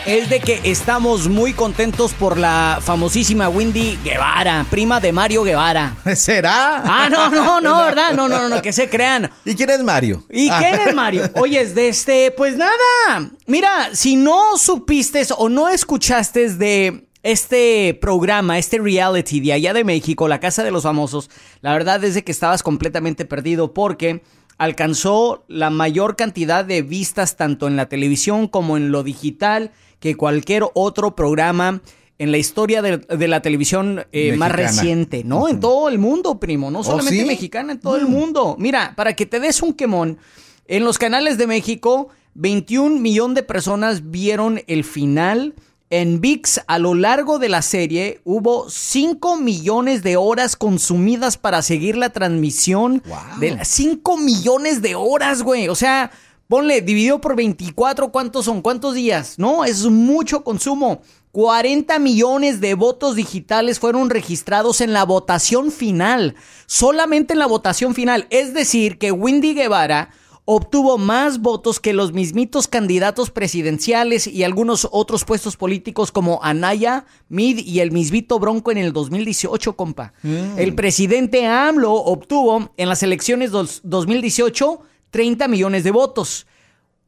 es 0.07 0.29
de 0.29 0.41
que 0.41 0.61
estamos 0.65 1.29
muy 1.29 1.53
contentos 1.53 2.13
por 2.13 2.37
la 2.37 2.81
famosísima 2.83 3.49
Wendy 3.49 3.99
Guevara, 4.05 4.67
prima 4.69 5.01
de 5.01 5.13
Mario 5.13 5.45
Guevara. 5.45 5.97
¿Será? 6.17 6.83
Ah, 6.85 7.09
no, 7.11 7.31
no, 7.31 7.61
no, 7.61 7.79
¿verdad? 7.85 8.13
No, 8.15 8.29
no, 8.29 8.49
no, 8.49 8.63
que 8.63 8.73
se 8.73 8.89
crean. 8.89 9.31
¿Y 9.45 9.55
quién 9.55 9.71
es 9.71 9.83
Mario? 9.83 10.25
¿Y 10.31 10.49
ah. 10.49 10.59
quién 10.59 10.89
es 10.89 10.95
Mario? 10.95 11.31
Oye, 11.41 11.65
de 11.67 11.89
este, 11.89 12.31
pues 12.33 12.57
nada. 12.57 13.31
Mira, 13.47 13.91
si 13.95 14.17
no 14.17 14.59
supiste 14.59 15.23
o 15.37 15.49
no 15.49 15.69
escuchaste 15.69 16.55
de 16.55 17.07
este 17.23 17.97
programa, 18.01 18.59
este 18.59 18.79
reality 18.79 19.41
de 19.41 19.53
allá 19.53 19.73
de 19.73 19.85
México, 19.85 20.27
La 20.27 20.41
Casa 20.41 20.65
de 20.65 20.73
los 20.73 20.83
Famosos, 20.83 21.31
la 21.61 21.73
verdad 21.73 22.03
es 22.03 22.15
de 22.15 22.25
que 22.25 22.33
estabas 22.33 22.63
completamente 22.63 23.25
perdido 23.25 23.73
porque 23.73 24.23
alcanzó 24.59 25.45
la 25.49 25.71
mayor 25.71 26.17
cantidad 26.17 26.65
de 26.65 26.83
vistas 26.83 27.37
tanto 27.37 27.69
en 27.69 27.77
la 27.77 27.89
televisión 27.89 28.49
como 28.49 28.77
en 28.77 28.91
lo 28.91 29.03
digital 29.03 29.71
que 30.03 30.17
cualquier 30.17 30.65
otro 30.75 31.15
programa 31.15 31.81
en 32.19 32.33
la 32.33 32.39
historia 32.39 32.83
de, 32.83 33.29
la 33.29 33.41
televisión 33.41 34.05
eh, 34.11 34.37
más 34.37 34.51
reciente, 34.51 35.23
¿no? 35.23 35.49
En 35.49 35.61
todo 35.61 35.89
el 35.89 36.01
mundo, 36.01 36.41
primo, 36.41 36.73
no 36.73 36.81
¿Oh, 36.81 36.85
solamente 36.85 37.25
mexicana, 37.25 37.73
en 37.73 37.81
todo 37.81 37.97
el 37.97 38.07
mm. 38.07 38.11
mundo. 38.11 38.57
Mira, 38.59 38.95
para 38.97 39.15
que 39.15 39.27
te 39.27 39.39
des 39.39 39.63
un 39.63 39.73
quemón, 39.73 40.19
en 40.67 40.85
los 40.85 40.99
canales 40.99 41.39
de 41.39 41.47
México, 41.47 42.09
21 42.35 42.99
millones 42.99 43.37
de 43.37 43.43
personas 43.45 44.11
vieron 44.11 44.61
el 44.67 44.83
final. 44.83 45.55
En 45.89 46.21
VIX, 46.21 46.63
a 46.67 46.79
lo 46.79 46.95
largo 46.95 47.39
de 47.39 47.49
la 47.49 47.63
serie, 47.63 48.21
hubo 48.25 48.69
5 48.71 49.37
millones 49.37 50.03
de 50.03 50.17
horas 50.17 50.57
consumidas 50.57 51.37
para 51.37 51.63
seguir 51.63 51.97
la 51.97 52.11
transmisión. 52.11 53.05
De 53.39 53.65
5 53.65 54.17
millones 54.17 54.83
de 54.83 54.97
horas, 54.97 55.43
güey. 55.43 55.69
O 55.69 55.75
sea, 55.75 56.11
Ponle, 56.49 56.83
dividido 56.83 57.21
por 57.21 57.37
24, 57.37 58.13
¿cuántos 58.13 58.45
son? 58.45 58.63
¿Cuántos 58.63 58.95
días? 58.95 59.39
No, 59.39 59.65
es 59.65 59.87
mucho 59.87 60.45
consumo. 60.45 61.03
40 61.33 61.99
millones 61.99 62.61
de 62.61 62.75
votos 62.75 63.17
digitales 63.17 63.79
fueron 63.79 64.11
registrados 64.11 64.83
en 64.83 64.93
la 64.93 65.05
votación 65.05 65.73
final. 65.73 66.35
Solamente 66.67 67.33
en 67.33 67.39
la 67.39 67.47
votación 67.47 67.95
final. 67.95 68.27
Es 68.29 68.53
decir, 68.53 68.99
que 68.99 69.13
Wendy 69.13 69.55
Guevara 69.55 70.11
obtuvo 70.45 70.99
más 70.99 71.41
votos 71.41 71.79
que 71.81 71.93
los 71.93 72.13
mismitos 72.13 72.67
candidatos 72.67 73.31
presidenciales 73.31 74.27
y 74.27 74.43
algunos 74.43 74.89
otros 74.91 75.25
puestos 75.25 75.57
políticos 75.57 76.11
como 76.11 76.41
Anaya, 76.43 77.07
Mid 77.29 77.59
y 77.59 77.81
el 77.81 77.93
mismito 77.93 78.39
Bronco 78.39 78.73
en 78.73 78.79
el 78.79 78.93
2018, 78.93 79.75
compa. 79.75 80.13
Mm. 80.23 80.59
El 80.59 80.75
presidente 80.75 81.47
AMLO 81.47 81.93
obtuvo 81.93 82.73
en 82.77 82.89
las 82.89 83.03
elecciones 83.03 83.53
2018 83.53 84.81
30 85.13 85.47
millones 85.47 85.85
de 85.85 85.93
votos. 85.93 86.47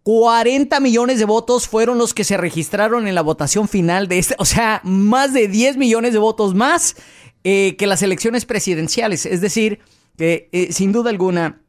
40 0.05 0.79
millones 0.81 1.19
de 1.19 1.25
votos 1.25 1.67
fueron 1.67 1.99
los 1.99 2.13
que 2.15 2.25
se 2.25 2.37
registraron 2.37 3.09
en 3.09 3.15
la 3.15 3.23
votación 3.23 3.69
final 3.69 4.07
de 4.07 4.19
este, 4.19 4.37
o 4.39 4.45
sea, 4.45 4.83
más 4.85 5.33
de 5.33 5.49
10 5.49 5.79
millones 5.79 6.13
de 6.13 6.19
votos 6.19 6.55
más 6.55 6.95
eh, 7.43 7.75
que 7.77 7.87
las 7.87 8.03
elecciones 8.03 8.45
presidenciales. 8.45 9.25
Es 9.27 9.41
decir, 9.41 9.81
que 10.17 10.51
eh, 10.53 10.73
sin 10.73 10.93
duda 10.93 11.11
alguna 11.11 11.63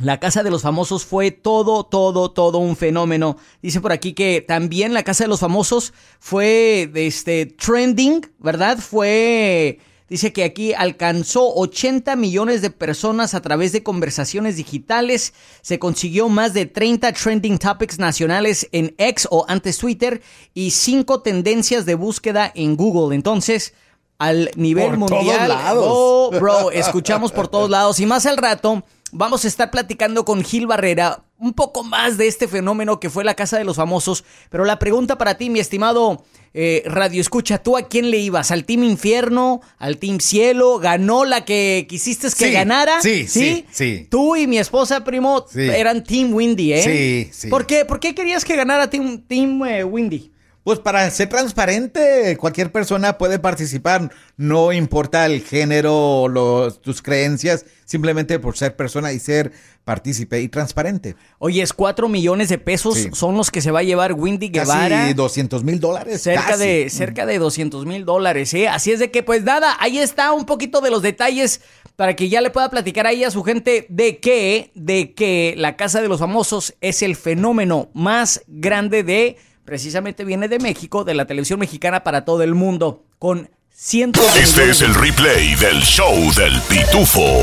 la 0.00 0.18
Casa 0.18 0.42
de 0.42 0.50
los 0.50 0.62
Famosos 0.62 1.04
fue 1.04 1.30
todo, 1.30 1.84
todo, 1.84 2.30
todo 2.30 2.58
un 2.58 2.76
fenómeno. 2.76 3.36
Dice 3.60 3.82
por 3.82 3.92
aquí 3.92 4.14
que 4.14 4.40
también 4.40 4.94
la 4.94 5.02
Casa 5.02 5.24
de 5.24 5.28
los 5.28 5.40
Famosos 5.40 5.92
fue 6.18 6.90
este 6.94 7.44
trending, 7.44 8.26
¿verdad? 8.38 8.78
Fue 8.78 9.80
dice 10.12 10.34
que 10.34 10.44
aquí 10.44 10.74
alcanzó 10.74 11.54
80 11.54 12.16
millones 12.16 12.60
de 12.60 12.68
personas 12.68 13.32
a 13.32 13.40
través 13.40 13.72
de 13.72 13.82
conversaciones 13.82 14.56
digitales, 14.56 15.32
se 15.62 15.78
consiguió 15.78 16.28
más 16.28 16.52
de 16.52 16.66
30 16.66 17.14
trending 17.14 17.56
topics 17.58 17.98
nacionales 17.98 18.68
en 18.72 18.94
X 18.98 19.26
o 19.30 19.46
antes 19.48 19.78
Twitter 19.78 20.20
y 20.52 20.72
5 20.72 21.22
tendencias 21.22 21.86
de 21.86 21.94
búsqueda 21.94 22.52
en 22.54 22.76
Google. 22.76 23.16
Entonces, 23.16 23.72
al 24.18 24.50
nivel 24.54 24.90
Por 24.90 24.98
mundial, 24.98 25.22
todos 25.24 25.48
lados. 25.48 25.84
oh, 25.88 26.30
bro, 26.30 26.70
escuchamos 26.70 27.32
por 27.32 27.48
todos 27.48 27.70
lados 27.70 27.98
y 27.98 28.04
más 28.04 28.26
al 28.26 28.36
rato 28.36 28.84
vamos 29.12 29.44
a 29.44 29.48
estar 29.48 29.70
platicando 29.70 30.24
con 30.24 30.42
Gil 30.42 30.66
Barrera 30.66 31.24
un 31.38 31.52
poco 31.52 31.84
más 31.84 32.18
de 32.18 32.26
este 32.28 32.48
fenómeno 32.48 32.98
que 33.00 33.10
fue 33.10 33.24
la 33.24 33.34
Casa 33.34 33.58
de 33.58 33.64
los 33.64 33.76
Famosos. 33.76 34.24
Pero 34.50 34.64
la 34.64 34.78
pregunta 34.78 35.18
para 35.18 35.36
ti, 35.36 35.50
mi 35.50 35.58
estimado 35.58 36.24
eh, 36.54 36.82
Radio 36.86 37.20
Escucha, 37.20 37.58
¿tú 37.62 37.76
a 37.76 37.88
quién 37.88 38.10
le 38.10 38.18
ibas? 38.18 38.50
¿Al 38.50 38.64
Team 38.64 38.84
Infierno? 38.84 39.60
¿Al 39.78 39.98
Team 39.98 40.20
Cielo? 40.20 40.78
¿Ganó 40.78 41.24
la 41.24 41.44
que 41.44 41.86
quisiste 41.88 42.28
que 42.28 42.46
Sí, 42.46 42.52
ganara? 42.52 43.00
sí, 43.02 43.26
sí, 43.26 43.66
sí. 43.70 44.06
Tú 44.10 44.36
y 44.36 44.46
mi 44.46 44.58
esposa, 44.58 45.02
primo, 45.04 45.44
Sí. 45.50 45.60
eran 45.62 46.04
Team 46.04 46.32
Windy, 46.32 46.72
¿eh? 46.74 46.82
Sí, 46.82 47.30
sí. 47.32 47.48
¿Por 47.48 47.66
qué, 47.66 47.84
¿Por 47.84 48.00
qué 48.00 48.14
querías 48.14 48.44
que 48.44 48.54
ganara 48.56 48.88
Team, 48.88 49.22
team 49.26 49.64
eh, 49.66 49.84
Windy? 49.84 50.31
Pues 50.64 50.78
para 50.78 51.10
ser 51.10 51.28
transparente, 51.28 52.36
cualquier 52.38 52.70
persona 52.70 53.18
puede 53.18 53.40
participar, 53.40 54.12
no 54.36 54.72
importa 54.72 55.26
el 55.26 55.42
género, 55.42 56.28
los, 56.28 56.80
tus 56.80 57.02
creencias, 57.02 57.66
simplemente 57.84 58.38
por 58.38 58.56
ser 58.56 58.76
persona 58.76 59.12
y 59.12 59.18
ser 59.18 59.52
partícipe 59.84 60.40
y 60.40 60.48
transparente. 60.48 61.16
Oye, 61.40 61.62
es 61.62 61.72
4 61.72 62.08
millones 62.08 62.48
de 62.48 62.58
pesos 62.58 62.94
Sí. 62.94 63.08
son 63.12 63.36
los 63.36 63.50
que 63.50 63.60
se 63.60 63.72
va 63.72 63.80
a 63.80 63.82
llevar 63.82 64.12
Windy 64.12 64.50
Guevara. 64.50 65.00
Casi 65.00 65.14
200 65.14 65.64
mil 65.64 65.80
dólares. 65.80 66.22
Cerca 66.22 66.46
casi. 66.46 66.64
de, 66.64 66.90
cerca 66.90 67.26
de 67.26 67.38
200 67.38 67.84
mil 67.84 68.04
dólares, 68.04 68.54
¿eh? 68.54 68.68
Así 68.68 68.92
es 68.92 69.00
de 69.00 69.10
que, 69.10 69.24
pues 69.24 69.42
nada, 69.42 69.76
ahí 69.80 69.98
está 69.98 70.32
un 70.32 70.46
poquito 70.46 70.80
de 70.80 70.90
los 70.90 71.02
detalles 71.02 71.60
para 71.96 72.14
que 72.14 72.28
ya 72.28 72.40
le 72.40 72.50
pueda 72.50 72.70
platicar 72.70 73.08
ahí 73.08 73.24
a 73.24 73.32
su 73.32 73.42
gente 73.42 73.86
de 73.88 74.18
que, 74.18 74.70
de 74.76 75.12
que 75.14 75.54
la 75.56 75.76
Casa 75.76 76.00
de 76.00 76.08
los 76.08 76.20
Famosos 76.20 76.74
es 76.80 77.02
el 77.02 77.16
fenómeno 77.16 77.90
más 77.94 78.42
grande 78.46 79.02
de, 79.02 79.36
precisamente 79.64 80.24
viene 80.24 80.48
de 80.48 80.58
México, 80.58 81.04
de 81.04 81.14
la 81.14 81.26
televisión 81.26 81.60
mexicana 81.60 82.02
para 82.02 82.24
todo 82.24 82.42
el 82.42 82.54
mundo, 82.54 83.04
con 83.18 83.50
cientos 83.70 84.34
de 84.34 84.40
Este 84.40 84.70
es 84.70 84.82
el 84.82 84.94
replay 84.94 85.54
del 85.56 85.80
show 85.82 86.14
del 86.34 86.60
pitufo. 86.68 87.42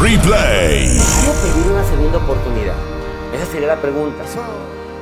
Replay. 0.00 0.98
¿Cómo 0.98 1.32
pedir 1.42 1.72
una 1.72 1.84
segunda 1.84 2.18
oportunidad? 2.18 2.74
Esa 3.34 3.46
sería 3.46 3.68
la 3.68 3.80
pregunta. 3.80 4.24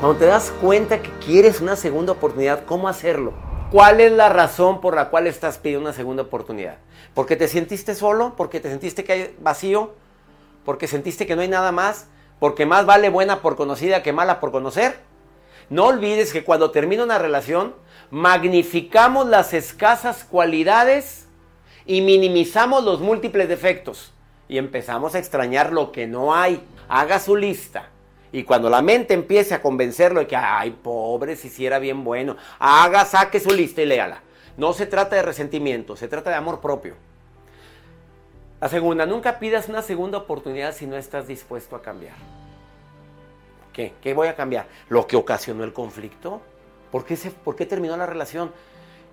Cuando 0.00 0.18
te 0.18 0.26
das 0.26 0.52
cuenta 0.60 1.02
que 1.02 1.10
quieres 1.24 1.60
una 1.60 1.76
segunda 1.76 2.12
oportunidad, 2.12 2.64
¿cómo 2.64 2.88
hacerlo? 2.88 3.34
¿Cuál 3.70 4.00
es 4.00 4.12
la 4.12 4.28
razón 4.28 4.80
por 4.80 4.94
la 4.94 5.10
cual 5.10 5.26
estás 5.26 5.58
pidiendo 5.58 5.88
una 5.88 5.96
segunda 5.96 6.22
oportunidad? 6.24 6.78
¿Porque 7.14 7.36
te 7.36 7.48
sentiste 7.48 7.94
solo? 7.94 8.34
¿Porque 8.36 8.60
te 8.60 8.68
sentiste 8.68 9.04
que 9.04 9.12
hay 9.12 9.36
vacío? 9.40 9.94
¿Porque 10.64 10.88
sentiste 10.88 11.26
que 11.26 11.36
no 11.36 11.42
hay 11.42 11.48
nada 11.48 11.72
más? 11.72 12.06
¿Porque 12.38 12.66
más 12.66 12.86
vale 12.86 13.08
buena 13.08 13.40
por 13.40 13.56
conocida 13.56 14.02
que 14.02 14.12
mala 14.12 14.40
por 14.40 14.50
conocer? 14.50 15.11
No 15.72 15.86
olvides 15.86 16.34
que 16.34 16.44
cuando 16.44 16.70
termina 16.70 17.02
una 17.02 17.16
relación, 17.16 17.74
magnificamos 18.10 19.26
las 19.26 19.54
escasas 19.54 20.22
cualidades 20.22 21.26
y 21.86 22.02
minimizamos 22.02 22.84
los 22.84 23.00
múltiples 23.00 23.48
defectos. 23.48 24.12
Y 24.50 24.58
empezamos 24.58 25.14
a 25.14 25.18
extrañar 25.18 25.72
lo 25.72 25.90
que 25.90 26.06
no 26.06 26.34
hay. 26.34 26.62
Haga 26.90 27.18
su 27.18 27.36
lista. 27.36 27.88
Y 28.32 28.42
cuando 28.42 28.68
la 28.68 28.82
mente 28.82 29.14
empiece 29.14 29.54
a 29.54 29.62
convencerlo 29.62 30.20
de 30.20 30.26
que, 30.26 30.36
ay, 30.36 30.72
pobre, 30.72 31.36
si 31.36 31.48
sí 31.48 31.64
era 31.64 31.78
bien 31.78 32.04
bueno, 32.04 32.36
haga, 32.58 33.06
saque 33.06 33.40
su 33.40 33.48
lista 33.48 33.80
y 33.80 33.86
léala. 33.86 34.20
No 34.58 34.74
se 34.74 34.84
trata 34.84 35.16
de 35.16 35.22
resentimiento, 35.22 35.96
se 35.96 36.06
trata 36.06 36.28
de 36.28 36.36
amor 36.36 36.60
propio. 36.60 36.96
La 38.60 38.68
segunda, 38.68 39.06
nunca 39.06 39.38
pidas 39.38 39.70
una 39.70 39.80
segunda 39.80 40.18
oportunidad 40.18 40.74
si 40.74 40.84
no 40.84 40.98
estás 40.98 41.28
dispuesto 41.28 41.76
a 41.76 41.80
cambiar. 41.80 42.41
¿Qué? 43.72 43.94
¿Qué 44.02 44.14
voy 44.14 44.28
a 44.28 44.36
cambiar? 44.36 44.66
¿Lo 44.88 45.06
que 45.06 45.16
ocasionó 45.16 45.64
el 45.64 45.72
conflicto? 45.72 46.42
¿Por 46.90 47.04
qué, 47.04 47.16
se, 47.16 47.30
¿Por 47.30 47.56
qué 47.56 47.66
terminó 47.66 47.96
la 47.96 48.06
relación? 48.06 48.52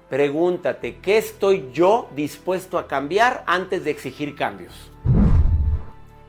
Pregúntate, 0.09 0.97
¿qué 0.97 1.17
estoy 1.17 1.69
yo 1.71 2.09
dispuesto 2.15 2.77
a 2.77 2.87
cambiar 2.87 3.43
antes 3.45 3.83
de 3.83 3.91
exigir 3.91 4.35
cambios? 4.35 4.73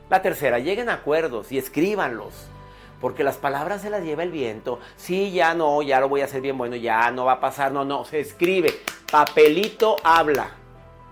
La 0.09 0.21
tercera, 0.21 0.59
lleguen 0.59 0.89
a 0.89 0.95
acuerdos 0.95 1.51
y 1.51 1.57
escríbanlos. 1.57 2.33
Porque 3.01 3.23
las 3.23 3.37
palabras 3.37 3.81
se 3.81 3.89
las 3.89 4.03
lleva 4.03 4.21
el 4.21 4.29
viento. 4.29 4.79
Sí, 4.95 5.31
ya 5.31 5.55
no, 5.55 5.81
ya 5.81 5.99
lo 5.99 6.07
voy 6.07 6.21
a 6.21 6.25
hacer 6.25 6.41
bien 6.41 6.57
bueno, 6.57 6.75
ya 6.75 7.09
no 7.09 7.25
va 7.25 7.33
a 7.33 7.39
pasar. 7.39 7.71
No, 7.71 7.83
no, 7.83 8.05
se 8.05 8.19
escribe. 8.19 8.71
Papelito 9.11 9.95
habla. 10.03 10.51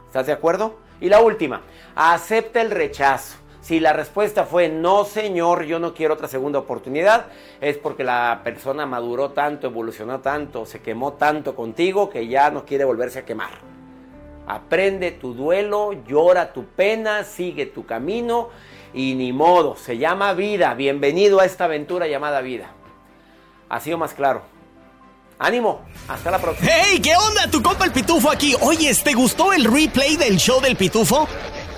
¿Estás 0.05 0.27
de 0.27 0.34
acuerdo? 0.34 0.77
Y 1.01 1.10
la 1.10 1.21
última, 1.21 1.62
acepta 1.95 2.62
el 2.62 2.69
rechazo. 2.69 3.38
Si 3.69 3.79
la 3.79 3.93
respuesta 3.93 4.45
fue 4.45 4.67
no, 4.67 5.05
señor, 5.05 5.63
yo 5.65 5.77
no 5.77 5.93
quiero 5.93 6.15
otra 6.15 6.27
segunda 6.27 6.58
oportunidad, 6.58 7.27
es 7.62 7.77
porque 7.77 8.03
la 8.03 8.41
persona 8.43 8.88
maduró 8.88 9.29
tanto, 9.29 9.67
evolucionó 9.67 10.21
tanto, 10.21 10.65
se 10.65 10.82
quemó 10.82 11.13
tanto 11.13 11.53
contigo 11.53 12.10
que 12.10 12.27
ya 12.27 12.49
no 12.49 12.65
quiere 12.65 12.84
volverse 12.84 13.19
a 13.19 13.25
quemar. 13.25 13.51
Aprende 14.47 15.12
tu 15.12 15.36
duelo, 15.36 15.93
llora 16.08 16.51
tu 16.51 16.65
pena, 16.65 17.23
sigue 17.23 17.67
tu 17.67 17.86
camino 17.86 18.49
y 18.91 19.13
ni 19.13 19.34
modo, 19.34 19.75
se 19.75 19.99
llama 19.99 20.34
vida. 20.34 20.73
Bienvenido 20.73 21.39
a 21.39 21.45
esta 21.45 21.65
aventura 21.65 22.08
llamada 22.08 22.41
vida. 22.41 22.71
Ha 23.69 23.79
sido 23.82 23.99
más 23.99 24.15
claro. 24.15 24.41
Ánimo, 25.38 25.82
hasta 26.08 26.32
la 26.32 26.39
próxima. 26.39 26.71
¡Hey! 26.71 26.99
¿Qué 26.99 27.15
onda? 27.15 27.47
Tu 27.51 27.62
compa 27.62 27.86
el 27.86 27.91
Pitufo 27.91 28.32
aquí. 28.32 28.55
Oye, 28.62 28.91
¿te 28.95 29.13
gustó 29.13 29.53
el 29.53 29.63
replay 29.65 30.17
del 30.17 30.38
show 30.38 30.60
del 30.60 30.75
Pitufo? 30.75 31.27